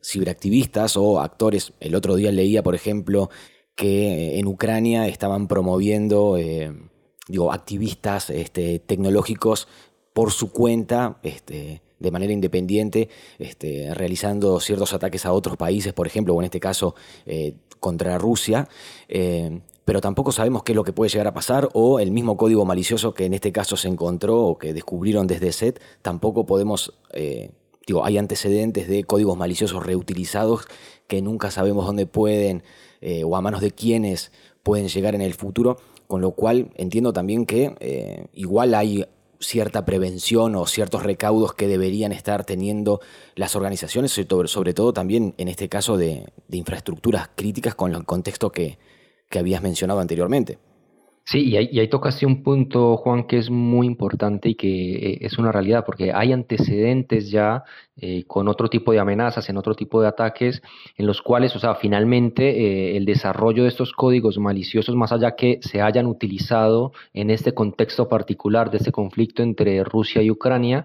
ciberactivistas 0.00 0.96
o 0.96 1.20
actores, 1.20 1.72
el 1.80 1.96
otro 1.96 2.14
día 2.14 2.30
leía 2.30 2.62
por 2.62 2.76
ejemplo 2.76 3.28
que 3.74 4.38
en 4.38 4.46
Ucrania 4.46 5.08
estaban 5.08 5.48
promoviendo, 5.48 6.36
eh, 6.36 6.72
digo, 7.28 7.52
activistas 7.52 8.30
este, 8.30 8.78
tecnológicos 8.78 9.68
por 10.12 10.30
su 10.32 10.52
cuenta, 10.52 11.18
este, 11.22 11.82
de 11.98 12.10
manera 12.10 12.32
independiente, 12.32 13.08
este, 13.38 13.92
realizando 13.94 14.60
ciertos 14.60 14.92
ataques 14.92 15.26
a 15.26 15.32
otros 15.32 15.56
países, 15.56 15.92
por 15.92 16.06
ejemplo, 16.06 16.34
o 16.34 16.40
en 16.40 16.44
este 16.44 16.60
caso 16.60 16.94
eh, 17.26 17.56
contra 17.80 18.16
Rusia. 18.18 18.68
Eh, 19.08 19.60
pero 19.84 20.00
tampoco 20.00 20.32
sabemos 20.32 20.62
qué 20.62 20.72
es 20.72 20.76
lo 20.76 20.84
que 20.84 20.94
puede 20.94 21.10
llegar 21.10 21.26
a 21.26 21.34
pasar 21.34 21.68
o 21.74 22.00
el 22.00 22.10
mismo 22.10 22.38
código 22.38 22.64
malicioso 22.64 23.12
que 23.12 23.26
en 23.26 23.34
este 23.34 23.52
caso 23.52 23.76
se 23.76 23.88
encontró 23.88 24.40
o 24.40 24.56
que 24.56 24.72
descubrieron 24.72 25.26
desde 25.26 25.52
SET, 25.52 25.78
tampoco 26.00 26.46
podemos, 26.46 26.94
digo, 27.86 28.02
hay 28.02 28.16
antecedentes 28.16 28.88
de 28.88 29.04
códigos 29.04 29.36
maliciosos 29.36 29.84
reutilizados 29.84 30.64
que 31.06 31.20
nunca 31.20 31.50
sabemos 31.50 31.84
dónde 31.84 32.06
pueden 32.06 32.62
eh, 33.04 33.22
o 33.22 33.36
a 33.36 33.40
manos 33.40 33.60
de 33.60 33.70
quienes 33.70 34.32
pueden 34.62 34.88
llegar 34.88 35.14
en 35.14 35.20
el 35.20 35.34
futuro, 35.34 35.76
con 36.06 36.20
lo 36.20 36.30
cual 36.32 36.70
entiendo 36.76 37.12
también 37.12 37.44
que 37.44 37.74
eh, 37.80 38.26
igual 38.32 38.74
hay 38.74 39.04
cierta 39.40 39.84
prevención 39.84 40.56
o 40.56 40.66
ciertos 40.66 41.02
recaudos 41.02 41.52
que 41.52 41.68
deberían 41.68 42.12
estar 42.12 42.44
teniendo 42.44 43.00
las 43.34 43.56
organizaciones, 43.56 44.18
sobre, 44.46 44.72
todo 44.72 44.94
también 44.94 45.34
en 45.36 45.48
este 45.48 45.68
caso 45.68 45.98
de, 45.98 46.24
infraestructuras 46.50 47.28
críticas 47.34 47.74
con 47.74 47.94
el 47.94 48.06
contexto 48.06 48.50
que 48.50 48.78
habías 49.30 49.62
mencionado 49.62 50.00
anteriormente. 50.00 50.58
Sí, 51.26 51.42
y 51.48 51.56
ahí, 51.56 51.68
y 51.72 51.80
ahí, 51.80 51.88
tocaste 51.88 52.26
un 52.26 52.42
punto, 52.42 52.98
Juan, 52.98 53.24
que 53.26 53.38
es 53.38 53.48
muy 53.48 53.86
importante 53.86 54.50
y 54.50 54.54
que 54.56 55.12
eh, 55.12 55.18
es 55.22 55.38
una 55.38 55.52
realidad, 55.52 55.82
porque 55.86 56.12
hay 56.12 56.32
antecedentes 56.34 57.30
ya 57.30 57.64
eh, 57.96 58.24
con 58.26 58.46
otro 58.46 58.68
tipo 58.68 58.92
de 58.92 58.98
amenazas, 58.98 59.48
en 59.48 59.56
otro 59.56 59.74
tipo 59.74 60.02
de 60.02 60.08
ataques, 60.08 60.62
en 60.98 61.06
los 61.06 61.22
cuales, 61.22 61.56
o 61.56 61.58
sea, 61.58 61.76
finalmente 61.76 62.92
eh, 62.92 62.96
el 62.98 63.06
desarrollo 63.06 63.62
de 63.62 63.70
estos 63.70 63.92
códigos 63.92 64.36
maliciosos, 64.38 64.96
más 64.96 65.12
allá 65.12 65.34
que 65.34 65.60
se 65.62 65.80
hayan 65.80 66.06
utilizado 66.06 66.92
en 67.14 67.30
este 67.30 67.54
contexto 67.54 68.06
particular 68.06 68.70
de 68.70 68.76
este 68.76 68.92
conflicto 68.92 69.42
entre 69.42 69.82
Rusia 69.82 70.20
y 70.22 70.30
Ucrania, 70.30 70.84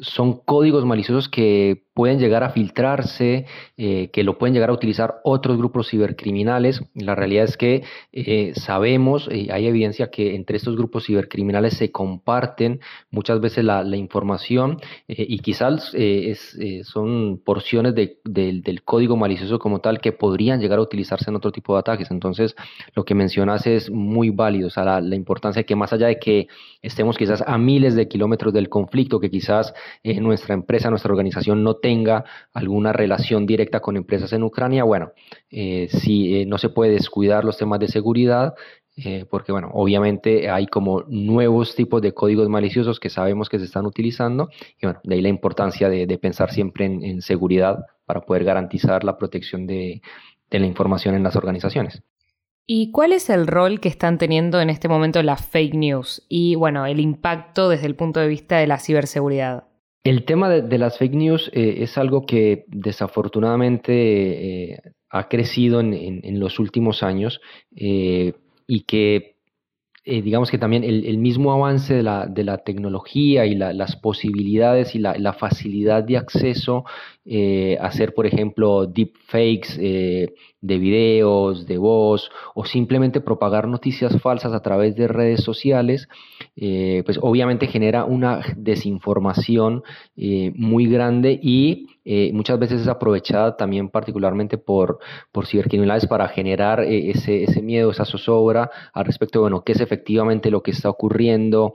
son 0.00 0.38
códigos 0.38 0.86
maliciosos 0.86 1.28
que 1.28 1.83
pueden 1.94 2.18
llegar 2.18 2.42
a 2.42 2.50
filtrarse, 2.50 3.46
eh, 3.76 4.10
que 4.12 4.24
lo 4.24 4.36
pueden 4.36 4.52
llegar 4.52 4.70
a 4.70 4.72
utilizar 4.72 5.20
otros 5.22 5.56
grupos 5.56 5.88
cibercriminales. 5.88 6.82
La 6.94 7.14
realidad 7.14 7.44
es 7.44 7.56
que 7.56 7.84
eh, 8.12 8.52
sabemos, 8.56 9.28
y 9.30 9.50
hay 9.50 9.68
evidencia 9.68 10.10
que 10.10 10.34
entre 10.34 10.56
estos 10.56 10.76
grupos 10.76 11.06
cibercriminales 11.06 11.74
se 11.74 11.92
comparten 11.92 12.80
muchas 13.10 13.40
veces 13.40 13.64
la, 13.64 13.84
información 13.94 14.80
eh, 15.06 15.24
y 15.28 15.38
quizás 15.38 15.94
son 16.82 17.40
porciones 17.44 17.94
del 17.94 18.82
código 18.84 19.16
malicioso 19.16 19.60
como 19.60 19.80
tal 19.80 20.00
que 20.00 20.10
podrían 20.10 20.60
llegar 20.60 20.80
a 20.80 20.82
utilizarse 20.82 21.30
en 21.30 21.36
otro 21.36 21.52
tipo 21.52 21.74
de 21.74 21.78
ataques. 21.78 22.10
Entonces, 22.10 22.56
lo 22.94 23.04
que 23.04 23.14
mencionas 23.14 23.68
es 23.68 23.88
muy 23.88 24.30
válido, 24.30 24.66
o 24.66 24.70
sea, 24.70 24.84
la, 24.84 25.00
la 25.00 25.14
importancia 25.14 25.60
de 25.60 25.66
que 25.66 25.76
más 25.76 25.92
allá 25.92 26.08
de 26.08 26.18
que 26.18 26.48
estemos 26.82 27.16
quizás 27.16 27.44
a 27.46 27.56
miles 27.56 27.94
de 27.94 28.08
kilómetros 28.08 28.52
del 28.52 28.68
conflicto, 28.68 29.20
que 29.20 29.30
quizás 29.30 29.72
nuestra 30.02 30.54
empresa, 30.54 30.90
nuestra 30.90 31.12
organización 31.12 31.62
no 31.62 31.76
tenga 31.84 32.24
alguna 32.54 32.94
relación 32.94 33.44
directa 33.44 33.80
con 33.80 33.98
empresas 33.98 34.32
en 34.32 34.42
Ucrania, 34.42 34.84
bueno, 34.84 35.12
eh, 35.50 35.88
si 35.90 36.40
eh, 36.40 36.46
no 36.46 36.56
se 36.56 36.70
puede 36.70 36.92
descuidar 36.92 37.44
los 37.44 37.58
temas 37.58 37.78
de 37.78 37.88
seguridad, 37.88 38.54
eh, 38.96 39.26
porque 39.28 39.52
bueno, 39.52 39.68
obviamente 39.74 40.48
hay 40.48 40.66
como 40.66 41.02
nuevos 41.08 41.74
tipos 41.74 42.00
de 42.00 42.14
códigos 42.14 42.48
maliciosos 42.48 42.98
que 42.98 43.10
sabemos 43.10 43.50
que 43.50 43.58
se 43.58 43.66
están 43.66 43.84
utilizando 43.84 44.48
y 44.80 44.86
bueno, 44.86 45.00
de 45.04 45.14
ahí 45.14 45.20
la 45.20 45.28
importancia 45.28 45.90
de, 45.90 46.18
pensar 46.18 46.50
siempre 46.52 46.86
en, 46.86 47.20
seguridad 47.20 47.84
para 48.06 48.22
poder 48.22 48.44
garantizar 48.44 49.04
la 49.04 49.18
protección 49.18 49.66
de, 49.66 50.00
de 50.50 50.58
la 50.58 50.64
información 50.64 51.14
en 51.14 51.22
las 51.22 51.36
organizaciones. 51.36 52.02
¿Y 52.66 52.92
cuál 52.92 53.12
es 53.12 53.28
el 53.28 53.46
rol 53.46 53.78
que 53.78 53.90
están 53.90 54.16
teniendo 54.16 54.58
en 54.58 54.70
este 54.70 54.88
momento 54.88 55.22
las 55.22 55.44
fake 55.44 55.74
news 55.74 56.24
y 56.30 56.54
bueno, 56.54 56.86
el 56.86 56.98
impacto 56.98 57.68
desde 57.68 57.84
el 57.84 57.94
punto 57.94 58.20
de 58.20 58.28
vista 58.28 58.56
de 58.56 58.68
la 58.68 58.78
ciberseguridad? 58.78 59.64
El 60.04 60.26
tema 60.26 60.50
de, 60.50 60.78
las 60.78 60.98
fake 60.98 61.14
news 61.14 61.50
eh, 61.54 61.76
es 61.78 61.96
algo 61.96 62.26
que 62.26 62.66
desafortunadamente 62.68 64.72
eh, 64.72 64.82
ha 65.08 65.30
crecido 65.30 65.80
en, 65.80 66.38
los 66.38 66.58
últimos 66.58 67.02
años 67.02 67.40
eh, 67.74 68.34
y 68.66 68.82
que 68.82 69.36
digamos 70.04 70.50
que 70.50 70.58
también 70.58 70.84
el, 70.84 71.16
mismo 71.16 71.54
avance 71.54 71.94
de 71.94 72.02
la, 72.02 72.26
de 72.26 72.44
la 72.44 72.58
tecnología 72.58 73.46
y 73.46 73.54
las 73.54 73.96
posibilidades 73.96 74.94
y 74.94 74.98
la, 74.98 75.32
facilidad 75.32 76.04
de 76.04 76.18
acceso 76.18 76.84
a 77.26 77.86
hacer, 77.86 78.14
por 78.14 78.26
ejemplo, 78.26 78.86
deepfakes 78.86 79.78
de 80.64 80.78
videos, 80.78 81.66
de 81.66 81.76
voz 81.76 82.30
o 82.54 82.64
simplemente 82.64 83.20
propagar 83.20 83.68
noticias 83.68 84.18
falsas 84.22 84.54
a 84.54 84.62
través 84.62 84.96
de 84.96 85.08
redes 85.08 85.44
sociales, 85.44 86.08
eh, 86.56 87.02
pues 87.04 87.18
obviamente 87.20 87.66
genera 87.66 88.06
una 88.06 88.40
desinformación 88.56 89.82
eh, 90.16 90.52
muy 90.56 90.86
grande 90.86 91.38
y 91.42 91.88
eh, 92.06 92.30
muchas 92.32 92.58
veces 92.58 92.80
es 92.80 92.88
aprovechada 92.88 93.58
también 93.58 93.90
particularmente 93.90 94.56
por, 94.56 95.00
por 95.32 95.46
cibercriminales 95.46 96.06
para 96.06 96.28
generar 96.28 96.80
ese, 96.82 97.44
ese, 97.44 97.60
miedo, 97.60 97.90
esa 97.90 98.06
zozobra 98.06 98.70
al 98.94 99.04
respecto 99.04 99.40
de, 99.40 99.42
bueno, 99.42 99.64
qué 99.64 99.72
es 99.72 99.80
efectivamente 99.82 100.50
lo 100.50 100.62
que 100.62 100.70
está 100.70 100.88
ocurriendo, 100.88 101.74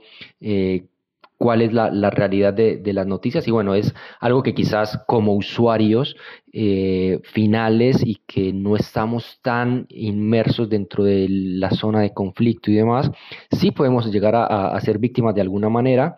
cuál 1.40 1.62
es 1.62 1.72
la, 1.72 2.10
realidad 2.10 2.52
de, 2.52 2.92
las 2.92 3.06
noticias. 3.06 3.48
Y 3.48 3.50
bueno, 3.50 3.74
es 3.74 3.94
algo 4.20 4.42
que 4.42 4.52
quizás 4.52 5.02
como 5.06 5.34
usuarios 5.34 6.14
eh, 6.52 7.18
finales 7.32 8.02
y 8.04 8.16
que 8.26 8.52
no 8.52 8.76
estamos 8.76 9.40
tan 9.40 9.86
inmersos 9.88 10.68
dentro 10.68 11.02
de 11.02 11.26
la 11.30 11.70
zona 11.70 12.00
de 12.00 12.12
conflicto 12.12 12.70
y 12.70 12.74
demás, 12.74 13.10
sí 13.52 13.70
podemos 13.70 14.12
llegar 14.12 14.34
a, 14.36 14.78
ser 14.82 14.98
víctimas 14.98 15.34
de 15.34 15.40
alguna 15.40 15.70
manera 15.70 16.14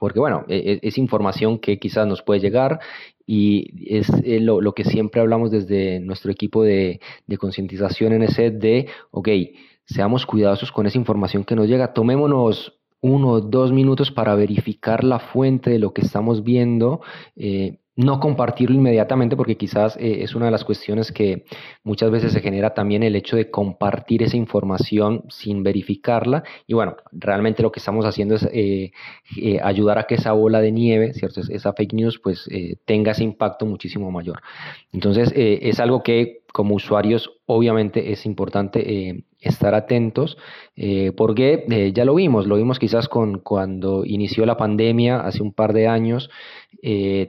porque 0.00 0.18
bueno, 0.18 0.44
e, 0.48 0.56
e, 0.56 0.88
es, 0.88 0.98
información 0.98 1.60
que 1.60 1.78
quizás 1.78 2.08
nos 2.08 2.22
puede 2.22 2.40
llegar 2.40 2.80
y 3.24 3.96
es 3.96 4.08
eh, 4.24 4.40
lo, 4.40 4.72
que 4.72 4.82
siempre 4.82 5.20
hablamos 5.20 5.52
desde 5.52 6.00
nuestro 6.00 6.32
equipo 6.32 6.64
de, 6.64 6.98
de 7.28 7.36
concientización 7.36 8.12
en 8.12 8.24
ese 8.24 8.50
de, 8.50 8.88
ok, 9.12 9.28
seamos 9.84 10.26
cuidadosos 10.26 10.72
con 10.72 10.86
esa 10.86 10.98
información 10.98 11.44
que 11.44 11.54
nos 11.54 11.68
llega, 11.68 11.92
tomémonos 11.92 12.81
uno 13.02 13.30
o 13.30 13.40
dos 13.40 13.72
minutos 13.72 14.10
para 14.10 14.34
verificar 14.34 15.04
la 15.04 15.18
fuente 15.18 15.70
de 15.70 15.78
lo 15.78 15.92
que 15.92 16.02
estamos 16.02 16.42
viendo. 16.42 17.02
Eh, 17.36 17.78
no 17.94 18.20
compartirlo 18.20 18.76
inmediatamente 18.76 19.36
porque 19.36 19.58
quizás 19.58 19.98
eh, 19.98 20.22
es 20.22 20.34
una 20.34 20.46
de 20.46 20.50
las 20.50 20.64
cuestiones 20.64 21.12
que 21.12 21.44
muchas 21.82 22.10
veces 22.10 22.32
se 22.32 22.40
genera 22.40 22.72
también 22.72 23.02
el 23.02 23.14
hecho 23.16 23.36
de 23.36 23.50
compartir 23.50 24.22
esa 24.22 24.38
información 24.38 25.24
sin 25.28 25.62
verificarla 25.62 26.42
y 26.66 26.72
bueno, 26.72 26.96
realmente 27.10 27.62
lo 27.62 27.70
que 27.70 27.80
estamos 27.80 28.06
haciendo 28.06 28.36
es 28.36 28.48
eh, 28.50 28.92
ayudar 29.62 29.98
a 29.98 30.04
que 30.04 30.14
esa 30.14 30.32
bola 30.32 30.62
de 30.62 30.72
nieve, 30.72 31.12
¿cierto? 31.12 31.42
esa 31.46 31.74
fake 31.74 31.92
news 31.92 32.18
pues 32.18 32.48
tenga 32.86 33.12
ese 33.12 33.24
impacto 33.24 33.66
muchísimo 33.66 34.10
mayor. 34.10 34.40
Entonces 34.90 35.30
es 35.34 35.78
algo 35.78 36.02
que 36.02 36.44
como 36.50 36.76
usuarios 36.76 37.30
obviamente 37.44 38.12
es 38.12 38.24
importante 38.24 39.24
estar 39.42 39.74
atentos 39.74 40.38
eh, 40.76 41.12
porque 41.16 41.64
eh, 41.68 41.92
ya 41.92 42.04
lo 42.04 42.14
vimos, 42.14 42.46
lo 42.46 42.56
vimos 42.56 42.78
quizás 42.78 43.08
con 43.08 43.40
cuando 43.40 44.04
inició 44.04 44.46
la 44.46 44.56
pandemia 44.56 45.20
hace 45.20 45.42
un 45.42 45.52
par 45.52 45.72
de 45.72 45.88
años, 45.88 46.30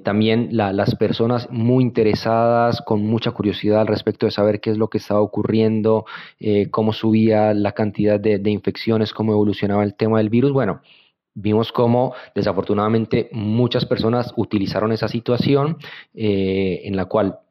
también 0.04 0.50
las 0.52 0.96
personas 0.96 1.48
muy 1.52 1.84
interesadas, 1.84 2.82
con 2.82 3.06
mucha 3.06 3.32
curiosidad 3.32 3.82
al 3.82 3.88
respecto 3.88 4.26
de 4.26 4.32
saber 4.32 4.60
qué 4.60 4.72
es 4.72 4.78
lo 4.80 4.88
que 4.88 4.98
estaba 4.98 5.22
ocurriendo, 5.22 6.06
cómo 6.72 6.92
subía 6.92 7.54
la 7.54 7.74
cantidad 7.74 8.20
de 8.20 8.50
infecciones, 8.50 9.14
cómo 9.14 9.34
evolucionaba 9.34 9.84
el 9.84 9.94
tema 9.94 10.18
del 10.18 10.30
virus, 10.30 10.54
bueno, 10.54 10.82
vimos 11.36 11.72
cómo 11.72 12.16
desafortunadamente 12.34 13.30
muchas 13.32 13.86
personas 13.86 14.34
utilizaron 14.38 14.92
esa 14.92 15.08
situación 15.08 15.78
en 16.16 16.96
la 16.96 17.06
cual 17.06 17.43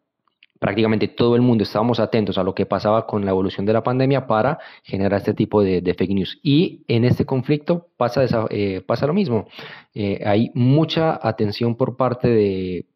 prácticamente 0.63 1.09
todo 1.09 1.35
el 1.35 1.43
mundo 1.43 1.65
estábamos 1.65 1.99
atentos 1.99 2.39
a 2.39 2.45
lo 2.45 2.55
que 2.55 2.67
pasaba 2.67 3.05
con 3.05 3.25
la 3.25 3.33
evolución 3.33 3.67
de 3.67 3.73
la 3.73 3.83
pandemia 3.83 4.29
para 4.29 4.61
generar 4.85 5.19
este 5.19 5.35
tipo 5.35 5.61
de, 5.61 5.83
fake 5.83 6.13
news. 6.15 6.39
Y 6.41 6.85
en 6.87 7.05
este 7.05 7.27
conflicto 7.27 7.89
pasa, 7.97 8.25
eh, 8.49 8.81
pasa 8.87 9.09
lo 9.09 9.13
mismo. 9.13 9.49
Eh, 9.93 10.23
hay 10.25 10.53
mucha 10.55 11.19
atención 11.21 11.75
por 11.75 11.97
parte 11.97 12.29
de 12.29 12.87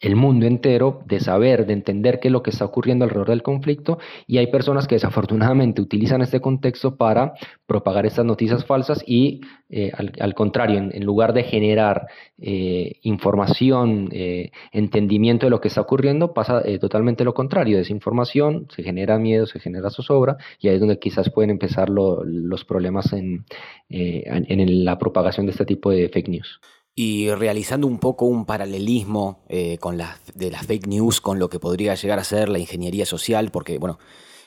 el 0.00 0.16
mundo 0.16 0.46
entero 0.46 1.02
de 1.06 1.20
saber, 1.20 1.66
de 1.66 1.72
entender 1.72 2.20
qué 2.20 2.28
es 2.28 2.32
lo 2.32 2.42
que 2.42 2.50
está 2.50 2.64
ocurriendo 2.64 3.04
alrededor 3.04 3.28
del 3.28 3.42
conflicto 3.42 3.98
y 4.26 4.38
hay 4.38 4.48
personas 4.48 4.86
que 4.86 4.96
desafortunadamente 4.96 5.80
utilizan 5.80 6.22
este 6.22 6.40
contexto 6.40 6.96
para 6.96 7.34
propagar 7.66 8.06
estas 8.06 8.24
noticias 8.24 8.64
falsas 8.64 9.02
y 9.06 9.40
eh, 9.68 9.90
al, 9.96 10.34
contrario, 10.34 10.78
en, 10.78 11.04
lugar 11.04 11.32
de 11.32 11.42
generar 11.42 12.06
eh, 12.38 12.98
información, 13.02 14.08
eh, 14.12 14.50
entendimiento 14.72 15.46
de 15.46 15.50
lo 15.50 15.60
que 15.60 15.68
está 15.68 15.80
ocurriendo, 15.80 16.32
pasa 16.34 16.62
totalmente 16.80 17.24
lo 17.24 17.34
contrario, 17.34 17.78
desinformación, 17.78 18.68
se 18.74 18.82
genera 18.82 19.18
miedo, 19.18 19.46
se 19.46 19.58
genera 19.58 19.90
zozobra 19.90 20.36
y 20.60 20.68
ahí 20.68 20.74
es 20.74 20.80
donde 20.80 20.98
quizás 20.98 21.30
pueden 21.30 21.50
empezar 21.50 21.88
los 21.88 22.64
problemas 22.64 23.12
en, 23.12 23.44
en 23.88 24.84
la 24.84 24.98
propagación 24.98 25.46
de 25.46 25.52
este 25.52 25.64
tipo 25.64 25.90
de 25.90 26.08
fake 26.08 26.28
news 26.28 26.60
y 26.98 27.30
realizando 27.30 27.86
un 27.86 27.98
poco 27.98 28.24
un 28.24 28.46
paralelismo 28.46 29.40
eh, 29.50 29.76
con 29.76 29.98
las, 29.98 30.18
de 30.34 30.50
las 30.50 30.66
fake 30.66 30.86
news 30.86 31.20
con 31.20 31.38
lo 31.38 31.50
que 31.50 31.60
podría 31.60 31.94
llegar 31.94 32.18
a 32.18 32.24
ser 32.24 32.48
la 32.48 32.58
ingeniería 32.58 33.04
social, 33.04 33.50
porque 33.50 33.76
bueno, 33.76 33.98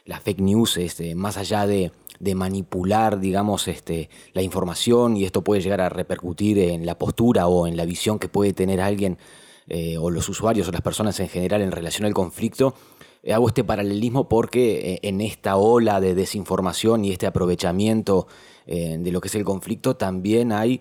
las 0.03 0.23
fake 0.23 0.41
news, 0.41 0.77
este, 0.77 1.13
más 1.13 1.37
allá 1.37 1.67
de, 1.67 1.91
manipular, 2.35 3.19
digamos, 3.19 3.67
este, 3.67 4.09
la 4.33 4.41
información, 4.41 5.15
y 5.15 5.25
esto 5.25 5.43
puede 5.43 5.61
llegar 5.61 5.79
a 5.79 5.89
repercutir 5.89 6.57
en 6.57 6.87
la 6.87 6.97
postura 6.97 7.47
o 7.47 7.67
en 7.67 7.77
la 7.77 7.85
visión 7.85 8.17
que 8.17 8.27
puede 8.27 8.51
tener 8.51 8.81
alguien, 8.81 9.19
eh, 9.67 9.99
o 9.99 10.09
los 10.09 10.27
usuarios 10.27 10.67
o 10.67 10.71
las 10.71 10.81
personas 10.81 11.19
en 11.19 11.29
general 11.29 11.61
en 11.61 11.71
relación 11.71 12.07
al 12.07 12.15
conflicto, 12.15 12.73
hago 13.31 13.47
este 13.47 13.63
paralelismo 13.63 14.29
porque 14.29 14.99
en 15.01 15.21
esta 15.21 15.57
ola 15.57 15.99
de 15.99 16.15
desinformación 16.15 17.05
y 17.05 17.11
este 17.11 17.27
aprovechamiento 17.27 18.27
de 18.65 19.11
lo 19.11 19.19
que 19.19 19.29
es 19.29 19.35
el 19.35 19.43
conflicto 19.43 19.95
también 19.95 20.51
hay 20.51 20.79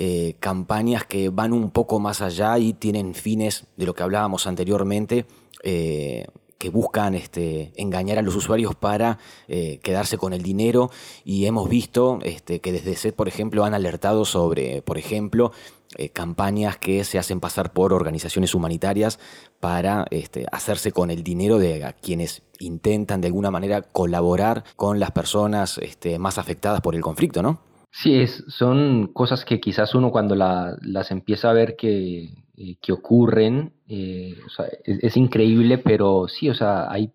eh, 0.00 0.36
campañas 0.38 1.04
que 1.04 1.28
van 1.28 1.52
un 1.52 1.72
poco 1.72 1.98
más 1.98 2.22
allá 2.22 2.56
y 2.58 2.72
tienen 2.72 3.14
fines 3.14 3.64
de 3.76 3.84
lo 3.84 3.94
que 3.94 4.04
hablábamos 4.04 4.46
anteriormente, 4.46 5.26
eh, 5.64 6.24
que 6.56 6.70
buscan 6.70 7.16
este, 7.16 7.72
engañar 7.74 8.16
a 8.16 8.22
los 8.22 8.36
usuarios 8.36 8.76
para 8.76 9.18
eh, 9.48 9.80
quedarse 9.82 10.16
con 10.16 10.32
el 10.32 10.42
dinero. 10.42 10.92
Y 11.24 11.46
hemos 11.46 11.68
visto 11.68 12.20
este, 12.22 12.60
que 12.60 12.70
desde 12.70 12.94
SET, 12.94 13.16
por 13.16 13.26
ejemplo, 13.26 13.64
han 13.64 13.74
alertado 13.74 14.24
sobre, 14.24 14.82
por 14.82 14.98
ejemplo, 14.98 15.50
eh, 15.96 16.10
campañas 16.10 16.76
que 16.76 17.02
se 17.04 17.18
hacen 17.18 17.40
pasar 17.40 17.72
por 17.72 17.94
organizaciones 17.94 18.54
humanitarias 18.54 19.18
para 19.58 20.06
este, 20.10 20.46
hacerse 20.52 20.92
con 20.92 21.10
el 21.10 21.22
dinero 21.22 21.58
de 21.58 21.94
quienes 22.02 22.42
intentan 22.58 23.20
de 23.20 23.28
alguna 23.28 23.50
manera 23.50 23.82
colaborar 23.82 24.64
con 24.76 25.00
las 25.00 25.12
personas 25.12 25.78
este, 25.78 26.18
más 26.18 26.36
afectadas 26.36 26.82
por 26.82 26.94
el 26.94 27.00
conflicto, 27.00 27.42
¿no? 27.42 27.60
Sí, 27.90 28.20
es, 28.20 28.44
son 28.48 29.12
cosas 29.14 29.46
que 29.46 29.60
quizás 29.60 29.94
uno 29.94 30.10
cuando 30.10 30.34
las 30.34 31.10
empieza 31.10 31.48
a 31.48 31.54
ver 31.54 31.74
que, 31.74 32.24
eh, 32.56 32.76
que 32.82 32.92
ocurren, 32.92 33.72
eh, 33.88 34.36
es, 34.84 35.16
increíble, 35.16 35.78
pero 35.78 36.28
sí, 36.28 36.50
o 36.50 36.54
sea, 36.54 36.92
hay 36.92 37.12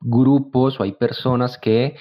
grupos 0.00 0.78
o 0.78 0.84
hay 0.84 0.92
personas 0.92 1.58
que 1.58 1.96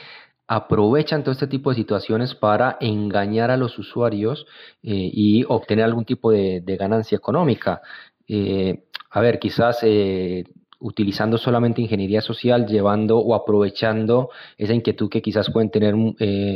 aprovechan 0.47 1.23
todo 1.23 1.33
este 1.33 1.47
tipo 1.47 1.69
de 1.69 1.75
situaciones 1.75 2.33
para 2.33 2.77
engañar 2.79 3.51
a 3.51 3.57
los 3.57 3.77
usuarios 3.77 4.45
eh, 4.81 5.10
y 5.13 5.43
obtener 5.47 5.86
algún 5.86 6.05
tipo 6.05 6.31
de, 6.31 6.62
ganancia 6.79 7.17
económica. 7.17 7.81
Eh, 8.27 8.86
a 9.12 9.21
ver, 9.21 9.39
quizás 9.39 9.79
eh, 9.83 10.45
utilizando 10.79 11.38
solamente 11.38 11.81
ingeniería 11.81 12.21
social, 12.21 12.65
llevando 12.65 13.19
o 13.19 13.36
aprovechando 13.36 14.29
esa 14.57 14.73
inquietud 14.73 15.10
que 15.10 15.21
quizás 15.21 15.49
pueden 15.51 15.69
tener 15.69 15.95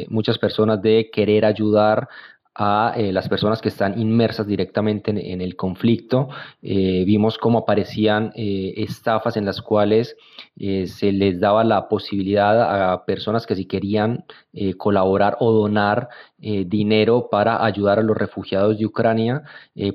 muchas 0.10 0.38
personas 0.38 0.82
de 0.82 1.10
querer 1.12 1.44
ayudar 1.44 2.08
a 2.56 2.94
eh, 2.98 3.14
las 3.14 3.30
personas 3.30 3.62
que 3.62 3.70
están 3.70 4.00
inmersas 4.00 4.46
directamente 4.46 5.12
en, 5.12 5.42
el 5.42 5.56
conflicto. 5.56 6.30
Eh, 6.62 7.04
vimos 7.06 7.38
cómo 7.38 7.60
aparecían 7.60 8.34
eh, 8.36 8.74
estafas 8.78 9.38
en 9.38 9.46
las 9.46 9.62
cuales 9.62 10.16
se 10.58 11.12
les 11.12 11.40
daba 11.40 11.64
la 11.64 11.88
posibilidad 11.88 12.92
a 12.92 13.06
personas 13.06 13.48
que 13.48 13.56
si 13.56 13.66
querían 13.66 14.26
colaborar 14.78 15.38
o 15.40 15.52
donar 15.52 16.10
dinero 16.38 17.30
para 17.32 17.66
ayudar 17.66 17.98
a 17.98 18.04
los 18.04 18.16
refugiados 18.16 18.78
de 18.78 18.86
Ucrania, 18.86 19.42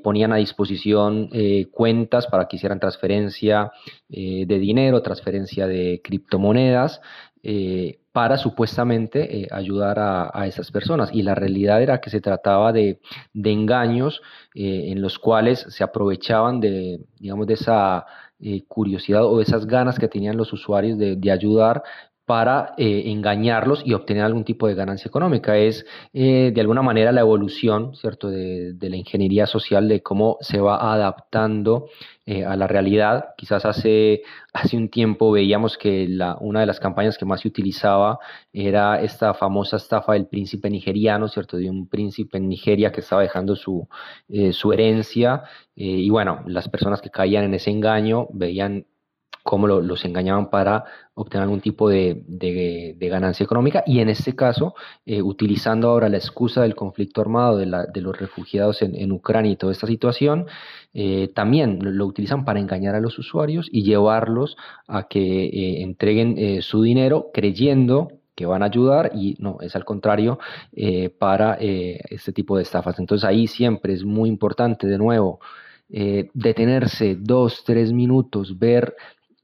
ponían 0.03 0.33
a 0.33 0.37
disposición 0.37 1.31
cuentas 1.71 2.27
para 2.27 2.49
que 2.49 2.57
hicieran 2.57 2.81
transferencia 2.81 3.71
de 4.09 4.59
dinero, 4.59 5.03
transferencia 5.03 5.69
de 5.69 6.01
criptomonedas 6.03 7.01
para 8.17 8.39
supuestamente 8.39 9.43
eh, 9.43 9.49
ayudar 9.51 9.99
a, 9.99 10.47
esas 10.47 10.71
personas. 10.71 11.11
Y 11.13 11.23
la 11.23 11.35
realidad 11.35 11.83
era 11.83 12.01
que 12.01 12.09
se 12.09 12.23
trataba 12.23 12.73
de, 12.73 12.99
engaños 13.35 14.23
eh, 14.55 14.85
en 14.91 15.03
los 15.03 15.19
cuales 15.19 15.67
se 15.69 15.85
aprovechaban 15.85 16.59
de, 16.59 17.01
digamos, 17.19 17.47
de 17.47 17.53
esa 17.53 18.07
eh, 18.41 18.65
curiosidad 18.67 19.27
o 19.27 19.37
de 19.37 19.43
esas 19.43 19.67
ganas 19.67 19.99
que 19.99 20.09
tenían 20.09 20.39
los 20.39 20.51
usuarios 20.55 20.97
de, 20.97 21.17
de 21.17 21.31
ayudar 21.31 21.83
para 22.27 22.75
eh, 22.77 23.05
engañarlos 23.07 23.83
y 23.87 23.95
obtener 23.95 24.25
algún 24.25 24.45
tipo 24.45 24.67
de 24.67 24.75
ganancia 24.75 25.09
económica. 25.09 25.57
Es 25.57 25.87
eh, 26.13 26.51
de 26.53 26.61
alguna 26.61 26.83
manera 26.83 27.13
la 27.13 27.21
evolución, 27.21 27.95
¿cierto?, 27.95 28.29
de, 28.29 28.77
la 28.81 28.97
ingeniería 28.97 29.47
social, 29.47 29.89
de 29.89 30.03
cómo 30.03 30.37
se 30.41 30.61
va 30.61 30.93
adaptando 30.93 31.89
eh, 32.27 32.45
a 32.45 32.57
la 32.57 32.67
realidad. 32.67 33.27
Quizás 33.37 33.65
hace, 33.65 34.23
hace 34.53 34.77
un 34.77 34.89
tiempo 34.91 35.31
veíamos 35.31 35.79
que 35.79 36.09
una 36.41 36.61
de 36.61 36.67
las 36.67 36.81
campañas 36.81 37.17
que 37.17 37.25
más 37.25 37.43
se 37.43 37.49
utilizaba 37.49 38.19
era 38.53 39.01
esta 39.01 39.33
famosa 39.33 39.77
estafa 39.77 40.15
del 40.15 40.27
príncipe 40.27 40.69
nigeriano, 40.69 41.29
¿cierto?, 41.29 41.57
de 41.57 41.71
un 41.71 41.89
príncipe 41.89 42.39
en 42.39 42.49
Nigeria 42.49 42.91
que 42.91 43.01
estaba 43.03 43.23
dejando 43.23 43.55
su, 43.55 43.89
su 44.51 44.73
herencia. 44.73 45.45
y 45.77 46.11
bueno, 46.11 46.43
las 46.47 46.69
personas 46.69 47.01
que 47.01 47.11
caían 47.11 47.45
en 47.45 47.55
ese 47.55 47.71
engaño 47.71 48.27
veían 48.33 48.87
cómo 49.47 49.69
los 49.69 50.05
engañaban 50.05 50.51
para 50.51 50.85
obtener 51.15 51.45
algún 51.45 51.61
tipo 51.61 51.89
de, 51.89 52.97
ganancia 53.01 53.45
económica 53.45 53.85
y 53.87 54.01
en 54.01 54.09
este 54.09 54.35
caso, 54.35 54.75
eh, 55.07 55.23
utilizando 55.23 55.89
ahora 55.89 56.09
la 56.09 56.17
excusa 56.17 56.63
del 56.63 56.75
conflicto 56.75 57.21
armado 57.21 57.57
de, 57.57 58.01
los 58.01 58.19
refugiados 58.19 58.83
en, 58.83 59.13
Ucrania 59.13 59.53
y 59.53 59.57
toda 59.57 59.73
esta 59.73 59.87
situación, 59.87 60.47
eh, 60.93 61.31
también 61.33 61.79
lo, 61.81 62.07
utilizan 62.07 62.45
para 62.45 62.59
engañar 62.59 62.97
a 62.97 63.01
los 63.01 63.21
usuarios 63.21 63.69
y 63.71 63.85
llevarlos 63.85 64.57
a 64.89 65.07
que 65.07 65.45
eh, 65.45 65.83
entreguen 65.83 66.61
su 66.61 66.83
dinero 66.83 67.31
creyendo 67.33 68.11
que 68.35 68.47
van 68.47 68.65
a 68.65 68.67
ayudar 68.67 69.13
y 69.15 69.37
no, 69.39 69.59
es 69.61 69.77
al 69.77 69.85
contrario 69.85 70.41
para 71.19 71.55
este 71.55 72.33
tipo 72.33 72.57
de 72.57 72.65
estafas. 72.65 72.99
Entonces 72.99 73.25
ahí 73.25 73.47
siempre 73.47 73.95
es 73.95 74.05
muy 74.05 74.29
importante 74.29 74.89
de 74.89 74.99
nuevo. 74.99 75.39
detenerse 75.89 77.17
dos, 77.19 77.63
tres 77.65 77.93
minutos, 77.93 78.59
ver 78.59 78.95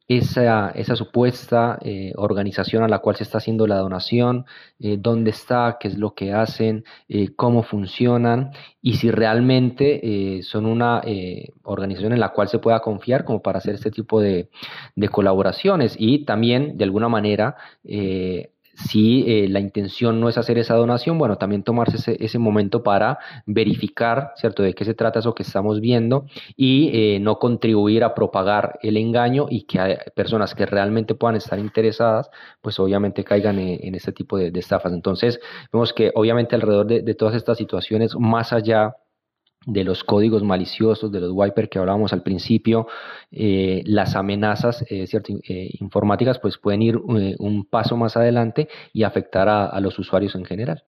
esa, 0.08 0.70
esa 0.70 0.96
supuesta 0.96 1.78
eh, 1.82 2.12
organización 2.16 2.82
a 2.82 2.88
la 2.88 2.98
cual 2.98 3.16
se 3.16 3.22
está 3.24 3.38
haciendo 3.38 3.66
la 3.66 3.78
donación, 3.78 4.46
eh, 4.78 4.96
dónde 4.98 5.30
está, 5.30 5.76
qué 5.80 5.88
es 5.88 5.98
lo 5.98 6.14
que 6.14 6.32
hacen, 6.32 6.84
eh, 7.08 7.28
cómo 7.34 7.62
funcionan 7.62 8.50
y 8.80 8.94
si 8.94 9.10
realmente 9.10 10.40
son 10.42 10.66
una 10.66 11.02
organización 11.62 12.12
en 12.12 12.20
la 12.20 12.30
cual 12.30 12.48
se 12.48 12.58
pueda 12.58 12.80
confiar 12.80 13.24
como 13.24 13.40
para 13.42 13.58
hacer 13.58 13.74
este 13.74 13.90
tipo 13.90 14.20
de, 14.20 14.50
de 14.96 15.08
colaboraciones 15.08 15.94
y 15.98 16.24
también 16.24 16.76
de 16.76 16.84
alguna 16.84 17.08
manera 17.08 17.56
si 18.74 19.24
eh, 19.26 19.48
la 19.48 19.60
intención 19.60 20.20
no 20.20 20.28
es 20.28 20.38
hacer 20.38 20.58
esa 20.58 20.74
donación, 20.74 21.18
bueno, 21.18 21.36
también 21.36 21.62
tomarse 21.62 22.16
ese, 22.18 22.38
momento 22.38 22.82
para 22.82 23.18
verificar, 23.46 24.32
¿cierto?, 24.36 24.62
de 24.62 24.74
qué 24.74 24.84
se 24.84 24.94
trata 24.94 25.20
eso 25.20 25.34
que 25.34 25.42
estamos 25.42 25.80
viendo 25.80 26.26
y 26.56 26.90
eh, 26.92 27.20
no 27.20 27.38
contribuir 27.38 28.04
a 28.04 28.14
propagar 28.14 28.78
el 28.82 28.96
engaño 28.96 29.46
y 29.50 29.64
que 29.64 29.98
personas 30.14 30.54
que 30.54 30.66
realmente 30.66 31.14
puedan 31.14 31.36
estar 31.36 31.58
interesadas, 31.58 32.30
pues 32.60 32.78
obviamente 32.80 33.24
caigan 33.24 33.58
en, 33.58 33.94
este 33.94 34.12
tipo 34.12 34.36
de, 34.38 34.50
estafas. 34.54 34.92
Entonces, 34.92 35.40
vemos 35.72 35.92
que 35.92 36.10
obviamente 36.14 36.54
alrededor 36.54 36.86
de, 36.86 37.02
de 37.02 37.14
todas 37.14 37.34
estas 37.34 37.58
situaciones, 37.58 38.14
más 38.18 38.52
allá 38.52 38.96
de 39.66 39.84
los 39.84 40.04
códigos 40.04 40.42
maliciosos, 40.42 41.12
de 41.12 41.20
los 41.20 41.30
wiper 41.32 41.68
que 41.68 41.78
hablábamos 41.78 42.12
al 42.12 42.22
principio, 42.22 42.86
eh, 43.30 43.82
las 43.86 44.16
amenazas 44.16 44.82
eh, 44.90 45.06
eh, 45.12 45.70
informáticas 45.80 46.38
pues 46.38 46.58
pueden 46.58 46.82
ir 46.82 46.96
un 46.96 47.66
paso 47.68 47.96
más 47.96 48.16
adelante 48.16 48.68
y 48.92 49.04
afectar 49.04 49.48
a, 49.48 49.80
los 49.80 49.98
usuarios 49.98 50.34
en 50.34 50.44
general. 50.44 50.84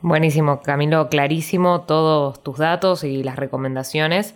Buenísimo, 0.00 0.60
Camilo, 0.62 1.08
clarísimo 1.08 1.82
todos 1.82 2.42
tus 2.42 2.58
datos 2.58 3.04
y 3.04 3.22
las 3.22 3.36
recomendaciones. 3.36 4.34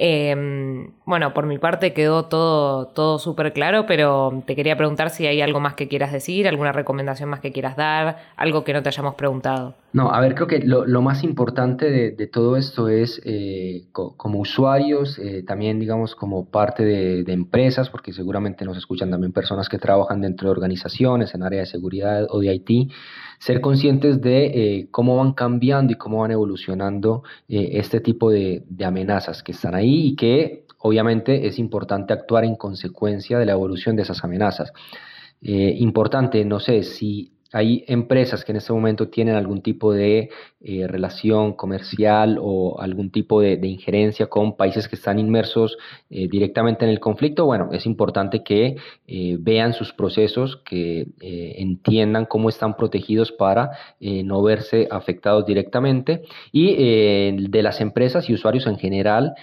Em, 0.00 0.92
bueno, 1.06 1.34
por 1.34 1.46
mi 1.46 1.58
parte 1.58 1.92
quedó 1.92 2.26
todo, 2.26 2.86
todo 2.86 3.18
súper 3.18 3.52
claro, 3.52 3.84
pero 3.84 4.44
te 4.46 4.54
quería 4.54 4.76
preguntar 4.76 5.10
si 5.10 5.26
hay 5.26 5.40
algo 5.40 5.58
más 5.58 5.74
que 5.74 5.88
quieras 5.88 6.12
decir, 6.12 6.46
alguna 6.46 6.70
recomendación 6.70 7.28
más 7.28 7.40
que 7.40 7.50
quieras 7.50 7.76
dar, 7.76 8.18
algo 8.36 8.62
que 8.62 8.72
no 8.72 8.80
te 8.80 8.90
hayamos 8.90 9.16
preguntado. 9.16 9.74
No, 9.92 10.12
a 10.12 10.20
ver, 10.20 10.36
creo 10.36 10.46
que 10.46 10.60
lo, 10.60 11.02
más 11.02 11.24
importante 11.24 11.90
de, 11.90 12.26
todo 12.28 12.56
esto 12.56 12.88
es 12.88 13.20
eh, 13.24 13.86
como 13.90 14.38
usuarios, 14.38 15.18
eh, 15.18 15.42
también 15.44 15.80
digamos 15.80 16.14
como 16.14 16.48
parte 16.48 16.84
de, 16.84 17.32
empresas, 17.32 17.90
porque 17.90 18.12
seguramente 18.12 18.64
nos 18.64 18.76
escuchan 18.76 19.10
también 19.10 19.32
personas 19.32 19.68
que 19.68 19.78
trabajan 19.78 20.20
dentro 20.20 20.46
de 20.48 20.52
organizaciones 20.52 21.34
en 21.34 21.42
área 21.42 21.60
de 21.60 21.66
seguridad 21.66 22.26
o 22.30 22.38
de 22.38 22.54
IT, 22.54 22.92
ser 23.38 23.60
conscientes 23.60 24.20
de 24.20 24.46
eh, 24.46 24.88
cómo 24.90 25.16
van 25.16 25.32
cambiando 25.32 25.92
y 25.92 25.96
cómo 25.96 26.20
van 26.20 26.32
evolucionando 26.32 27.22
este 27.48 28.00
tipo 28.00 28.30
de, 28.30 28.64
de 28.68 28.84
amenazas 28.84 29.42
que 29.42 29.52
están 29.52 29.74
ahí 29.74 30.08
y 30.08 30.16
que 30.16 30.64
obviamente 30.78 31.46
es 31.46 31.58
importante 31.58 32.12
actuar 32.12 32.44
en 32.44 32.56
consecuencia 32.56 33.38
de 33.38 33.46
la 33.46 33.52
evolución 33.52 33.96
de 33.96 34.02
esas 34.02 34.22
amenazas. 34.24 34.72
importante, 35.40 36.44
no 36.44 36.58
sé, 36.60 36.82
si 36.82 37.32
hay 37.52 37.84
empresas 37.88 38.44
que 38.44 38.52
en 38.52 38.56
este 38.56 38.72
momento 38.72 39.08
tienen 39.08 39.34
algún 39.34 39.62
tipo 39.62 39.92
de 39.92 40.28
eh, 40.60 40.86
relación 40.86 41.54
comercial 41.54 42.38
o 42.40 42.80
algún 42.80 43.10
tipo 43.10 43.40
de, 43.40 43.58
injerencia 43.66 44.26
con 44.26 44.56
países 44.56 44.88
que 44.88 44.96
están 44.96 45.18
inmersos 45.18 45.78
eh, 46.10 46.28
directamente 46.28 46.84
en 46.84 46.90
el 46.90 47.00
conflicto. 47.00 47.46
Bueno, 47.46 47.70
es 47.72 47.86
importante 47.86 48.42
que 48.42 48.76
eh, 49.06 49.36
vean 49.40 49.72
sus 49.72 49.92
procesos, 49.92 50.56
que 50.56 51.06
entiendan 51.20 52.26
cómo 52.26 52.48
están 52.48 52.76
protegidos 52.76 53.32
para 53.32 53.70
no 54.00 54.42
verse 54.42 54.88
afectados 54.90 55.46
directamente. 55.46 56.22
Y 56.52 56.74
de 57.48 57.62
las 57.62 57.80
empresas 57.80 58.28
y 58.28 58.34
usuarios 58.34 58.66
en 58.66 58.78
general, 58.78 59.34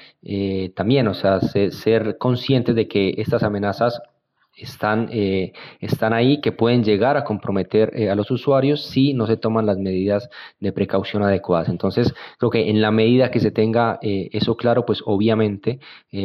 también, 0.76 1.08
o 1.08 1.14
sea, 1.14 1.40
ser 1.42 2.18
conscientes 2.18 2.76
de 2.76 2.88
que 2.88 3.16
estas 3.18 3.44
amenazas 3.44 4.02
están, 4.56 5.10
eh, 5.12 5.54
están 5.80 6.14
ahí 6.14 6.40
que 6.42 6.52
pueden 6.52 6.84
llegar 6.84 7.18
a 7.18 7.24
comprometer 7.24 7.92
eh, 7.94 8.10
a 8.10 8.16
los 8.16 8.32
usuarios 8.32 8.86
si 8.86 9.14
no 9.14 9.28
se 9.28 9.38
toman 9.38 9.66
las 9.66 9.78
medidas 9.78 10.30
de 10.60 10.72
precaución 10.72 11.24
adecuadas. 11.24 11.70
Entonces, 11.70 12.14
creo 12.38 12.50
que 12.50 12.70
en 12.70 12.82
la 12.82 12.92
medida 12.92 13.32
que 13.32 13.40
se 13.40 13.52
tenga 13.52 14.00
eh, 14.02 14.30
eso 14.32 14.56
claro, 14.56 14.86
pues 14.86 15.02
obviamente 15.06 15.80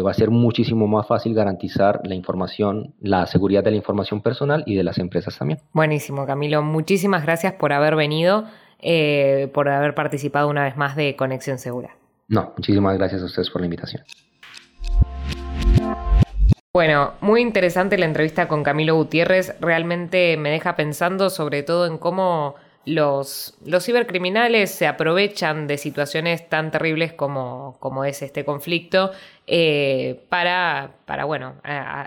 va 0.05 0.13
a 0.13 0.15
ser 0.15 0.31
muchísimo 0.31 0.87
más 0.87 1.07
fácil 1.07 1.35
garantizar 1.35 2.01
la 2.05 2.15
información, 2.15 2.95
la 3.01 3.27
seguridad 3.27 3.65
de 3.65 3.73
la 3.73 3.77
información 3.77 4.23
personal 4.23 4.63
y 4.67 4.77
de 4.77 4.85
las 4.85 4.99
empresas 4.99 5.37
también. 5.37 5.61
Buenísimo, 5.73 6.27
Camilo. 6.27 6.63
Muchísimas 6.63 7.25
gracias 7.25 7.55
por 7.55 7.73
haber 7.73 7.97
venido, 7.97 8.45
por 9.53 9.69
haber 9.69 9.95
participado 9.95 10.49
una 10.49 10.65
vez 10.65 10.77
más 10.77 10.95
de 10.95 11.17
Conexión 11.17 11.59
Segura. 11.59 11.97
No, 12.29 12.53
muchísimas 12.57 12.97
gracias 12.97 13.23
a 13.23 13.25
ustedes 13.25 13.51
por 13.51 13.63
la 13.63 13.67
invitación. 13.67 14.05
Bueno, 16.73 17.15
muy 17.21 17.41
interesante 17.41 17.99
la 17.99 18.07
entrevista 18.07 18.47
con 18.47 18.63
Camilo 18.63 18.95
Gutiérrez. 18.95 19.57
Realmente 19.61 20.37
me 20.37 20.51
deja 20.51 20.77
pensando 20.77 21.29
sobre 21.29 21.65
todo 21.65 21.85
en 21.87 21.99
cómo 21.99 22.55
los, 22.85 23.55
los 23.65 23.85
cibercriminales 23.85 24.71
se 24.71 24.87
aprovechan 24.87 25.67
de 25.67 25.79
situaciones 25.79 26.49
tan 26.49 26.71
terribles 26.71 27.13
como, 27.13 27.77
como 27.81 28.05
es 28.05 28.23
este 28.23 28.45
conflicto 28.45 29.11
eh, 29.49 30.25
para, 30.29 30.95
para, 31.07 31.25
bueno, 31.25 31.57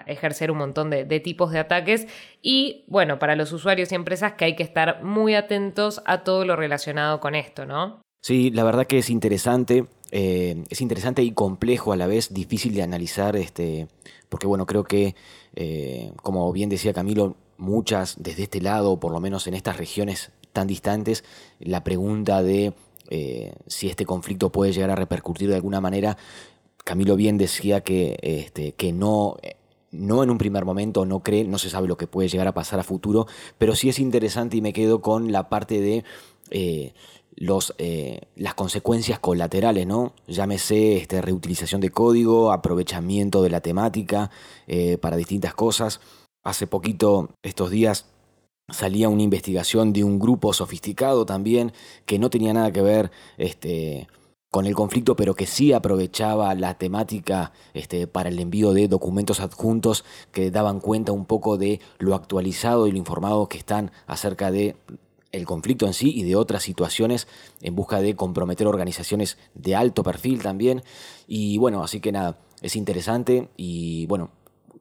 ejercer 0.08 0.49
un 0.49 0.60
montón 0.60 0.89
de, 0.89 1.19
tipos 1.19 1.52
de 1.52 1.60
ataques 1.60 2.08
y, 2.41 2.86
bueno, 2.88 3.19
para 3.19 3.36
los 3.36 3.52
usuarios 3.52 3.91
y 3.91 3.95
empresas 3.95 4.34
que 4.34 4.45
hay 4.45 4.56
que 4.56 4.63
estar 4.63 5.04
muy 5.04 5.36
atentos 5.36 6.02
a 6.06 6.23
todo 6.23 6.45
lo 6.45 6.56
relacionado 6.56 7.19
con 7.19 7.36
esto, 7.36 7.65
¿no? 7.65 8.02
Sí, 8.21 8.49
la 8.52 8.63
verdad 8.63 8.88
que 8.88 8.99
es 8.99 9.10
interesante, 9.10 9.86
eh, 10.12 10.63
es 10.69 10.80
interesante 10.80 11.21
y 11.21 11.34
complejo 11.34 11.91
a 11.91 11.97
la 11.97 12.08
vez, 12.08 12.34
difícil 12.34 12.73
de 12.73 12.82
analizar, 12.82 13.36
este, 13.36 13.88
porque 14.34 14.48
bueno, 14.48 14.65
creo 14.65 14.84
que, 14.84 15.13
eh, 15.56 16.12
como 16.24 16.52
bien 16.52 16.67
decía 16.67 16.91
Camilo, 16.91 17.36
muchas 17.60 18.15
desde 18.17 18.41
este 18.41 18.62
lado, 18.62 19.00
por 19.00 19.12
lo 19.12 19.19
menos 19.19 19.46
en 19.46 19.54
estas 19.54 19.78
regiones 19.78 20.32
tan 20.54 20.65
distantes, 20.65 21.24
la 21.60 21.84
pregunta 21.84 22.41
de 22.41 22.74
eh, 23.12 23.54
si 23.67 23.89
este 23.89 24.08
conflicto 24.08 24.52
puede 24.52 24.74
llegar 24.74 24.89
a 24.89 24.96
repercutir 24.96 25.50
de 25.50 25.56
alguna 25.56 25.82
manera, 25.82 26.17
Camilo 26.84 27.15
bien 27.15 27.38
decía 27.38 27.82
que, 27.82 28.17
este, 28.24 28.72
que 28.72 28.91
no, 28.91 29.38
no 29.91 30.24
en 30.24 30.32
un 30.32 30.39
primer 30.39 30.65
momento, 30.65 31.06
no 31.06 31.22
cree, 31.22 31.43
no 31.43 31.60
se 31.60 31.69
sabe 31.69 31.88
lo 31.88 31.96
que 31.96 32.08
puede 32.08 32.28
llegar 32.28 32.48
a 32.48 32.56
pasar 32.56 32.80
a 32.80 32.84
futuro, 32.84 33.28
pero 33.60 33.76
sí 33.76 33.88
es 33.88 34.00
interesante 34.00 34.58
y 34.58 34.62
me 34.62 34.74
quedo 34.74 35.00
con 35.00 35.32
la 35.32 35.48
parte 35.48 35.80
de 35.80 36.04
eh, 36.50 36.96
los, 37.36 37.74
eh, 37.78 38.22
las 38.36 38.54
consecuencias 38.54 39.19
colaterales, 39.19 39.88
¿no? 39.88 40.13
Llámese 40.28 40.98
este, 40.98 41.22
reutilización 41.22 41.82
de 41.82 41.89
código, 41.89 42.52
aprovechamiento 42.52 43.41
de 43.41 43.50
la 43.50 43.62
temática 43.62 44.32
para 45.02 45.17
distintas 45.17 45.54
cosas. 45.54 46.00
Hace 46.43 46.67
poquito, 46.67 47.30
estos 47.43 47.69
días, 47.69 48.06
salía 48.69 49.10
una 49.10 49.24
investigación 49.24 49.93
de 49.93 50.04
un 50.04 50.19
grupo 50.19 50.54
sofisticado 50.54 51.26
también 51.26 51.74
que 52.06 52.19
no 52.19 52.30
tenía 52.30 52.54
nada 52.54 52.72
que 52.72 52.82
ver 52.82 53.12
este, 53.38 54.08
con 54.52 54.65
el 54.65 54.76
conflicto, 54.76 55.15
pero 55.15 55.36
que 55.36 55.46
sí 55.46 55.74
aprovechaba 55.74 56.54
la 56.56 56.78
temática 56.78 57.52
este, 57.74 58.08
para 58.08 58.30
el 58.30 58.39
envío 58.39 58.74
de 58.74 58.88
documentos 58.88 59.39
adjuntos 59.39 60.06
que 60.32 60.52
daban 60.52 60.80
cuenta 60.80 61.12
un 61.12 61.26
poco 61.26 61.58
de 61.58 61.82
lo 62.00 62.15
actualizado 62.15 62.88
y 62.88 62.91
lo 62.91 62.98
informado 62.98 63.50
que 63.50 63.58
están 63.58 63.91
acerca 64.06 64.52
de 64.52 64.76
el 65.34 65.46
conflicto 65.46 65.86
en 65.86 65.93
sí 65.93 66.13
y 66.15 66.24
de 66.24 66.38
otras 66.38 66.63
situaciones 66.63 67.28
en 67.62 67.76
busca 67.76 68.00
de 68.00 68.15
comprometer 68.15 68.67
organizaciones 68.67 69.38
de 69.56 69.76
alto 69.76 70.04
perfil 70.04 70.41
también. 70.41 70.84
Y 71.28 71.58
bueno, 71.58 71.84
así 71.84 72.00
que 72.00 72.13
nada, 72.13 72.39
es 72.62 72.78
interesante 72.78 73.50
y 73.58 74.06
bueno, 74.06 74.30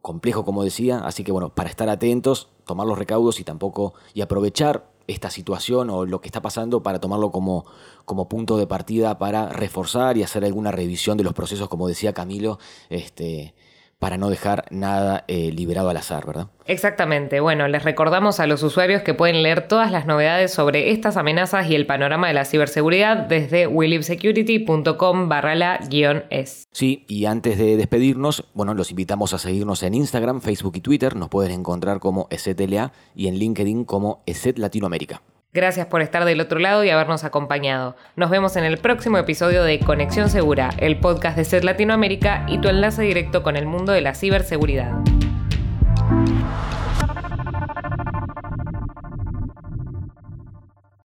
complejo 0.02 0.44
como 0.44 0.62
decía, 0.62 0.98
así 0.98 1.24
que 1.24 1.32
bueno, 1.32 1.54
para 1.54 1.70
estar 1.70 1.88
atentos, 1.88 2.50
tomar 2.66 2.86
los 2.86 2.98
recaudos 2.98 3.40
y 3.40 3.44
tampoco, 3.44 3.94
y 4.14 4.20
aprovechar 4.20 4.92
esta 5.06 5.30
situación 5.30 5.90
o 5.90 6.04
lo 6.04 6.20
que 6.20 6.28
está 6.28 6.42
pasando 6.42 6.82
para 6.82 7.00
tomarlo 7.00 7.32
como, 7.32 7.64
como 8.04 8.28
punto 8.28 8.56
de 8.56 8.66
partida 8.66 9.18
para 9.18 9.48
reforzar 9.48 10.16
y 10.16 10.22
hacer 10.22 10.44
alguna 10.44 10.70
revisión 10.70 11.16
de 11.16 11.24
los 11.24 11.32
procesos, 11.32 11.68
como 11.68 11.88
decía 11.88 12.12
Camilo, 12.12 12.58
este, 12.90 13.54
para 14.02 14.18
no 14.18 14.30
dejar 14.30 14.64
nada 14.70 15.22
eh, 15.28 15.52
liberado 15.52 15.88
al 15.88 15.96
azar, 15.96 16.26
¿verdad? 16.26 16.48
Exactamente. 16.66 17.38
Bueno, 17.38 17.68
les 17.68 17.84
recordamos 17.84 18.40
a 18.40 18.48
los 18.48 18.64
usuarios 18.64 19.02
que 19.02 19.14
pueden 19.14 19.44
leer 19.44 19.68
todas 19.68 19.92
las 19.92 20.06
novedades 20.06 20.52
sobre 20.52 20.90
estas 20.90 21.16
amenazas 21.16 21.70
y 21.70 21.76
el 21.76 21.86
panorama 21.86 22.26
de 22.26 22.34
la 22.34 22.44
ciberseguridad 22.44 23.16
desde 23.16 23.68
willivesecurity.com 23.68 25.28
barra 25.28 25.54
la 25.54 25.78
guion 25.88 26.24
es. 26.30 26.66
Sí, 26.72 27.04
y 27.06 27.26
antes 27.26 27.56
de 27.58 27.76
despedirnos, 27.76 28.44
bueno, 28.54 28.74
los 28.74 28.90
invitamos 28.90 29.34
a 29.34 29.38
seguirnos 29.38 29.84
en 29.84 29.94
Instagram, 29.94 30.40
Facebook 30.40 30.72
y 30.74 30.80
Twitter. 30.80 31.14
Nos 31.14 31.28
pueden 31.28 31.52
encontrar 31.52 32.00
como 32.00 32.26
ESETLA 32.30 32.90
y 33.14 33.28
en 33.28 33.36
LinkedIn 33.36 33.84
como 33.84 34.24
ESET 34.26 34.58
Latinoamérica. 34.58 35.22
Gracias 35.54 35.86
por 35.86 36.00
estar 36.00 36.24
del 36.24 36.40
otro 36.40 36.58
lado 36.58 36.82
y 36.82 36.88
habernos 36.88 37.24
acompañado. 37.24 37.94
Nos 38.16 38.30
vemos 38.30 38.56
en 38.56 38.64
el 38.64 38.78
próximo 38.78 39.18
episodio 39.18 39.64
de 39.64 39.80
Conexión 39.80 40.30
Segura, 40.30 40.70
el 40.78 40.98
podcast 40.98 41.36
de 41.36 41.44
Ser 41.44 41.62
Latinoamérica 41.62 42.46
y 42.48 42.56
tu 42.56 42.70
enlace 42.70 43.02
directo 43.02 43.42
con 43.42 43.56
el 43.56 43.66
mundo 43.66 43.92
de 43.92 44.00
la 44.00 44.14
ciberseguridad. 44.14 44.94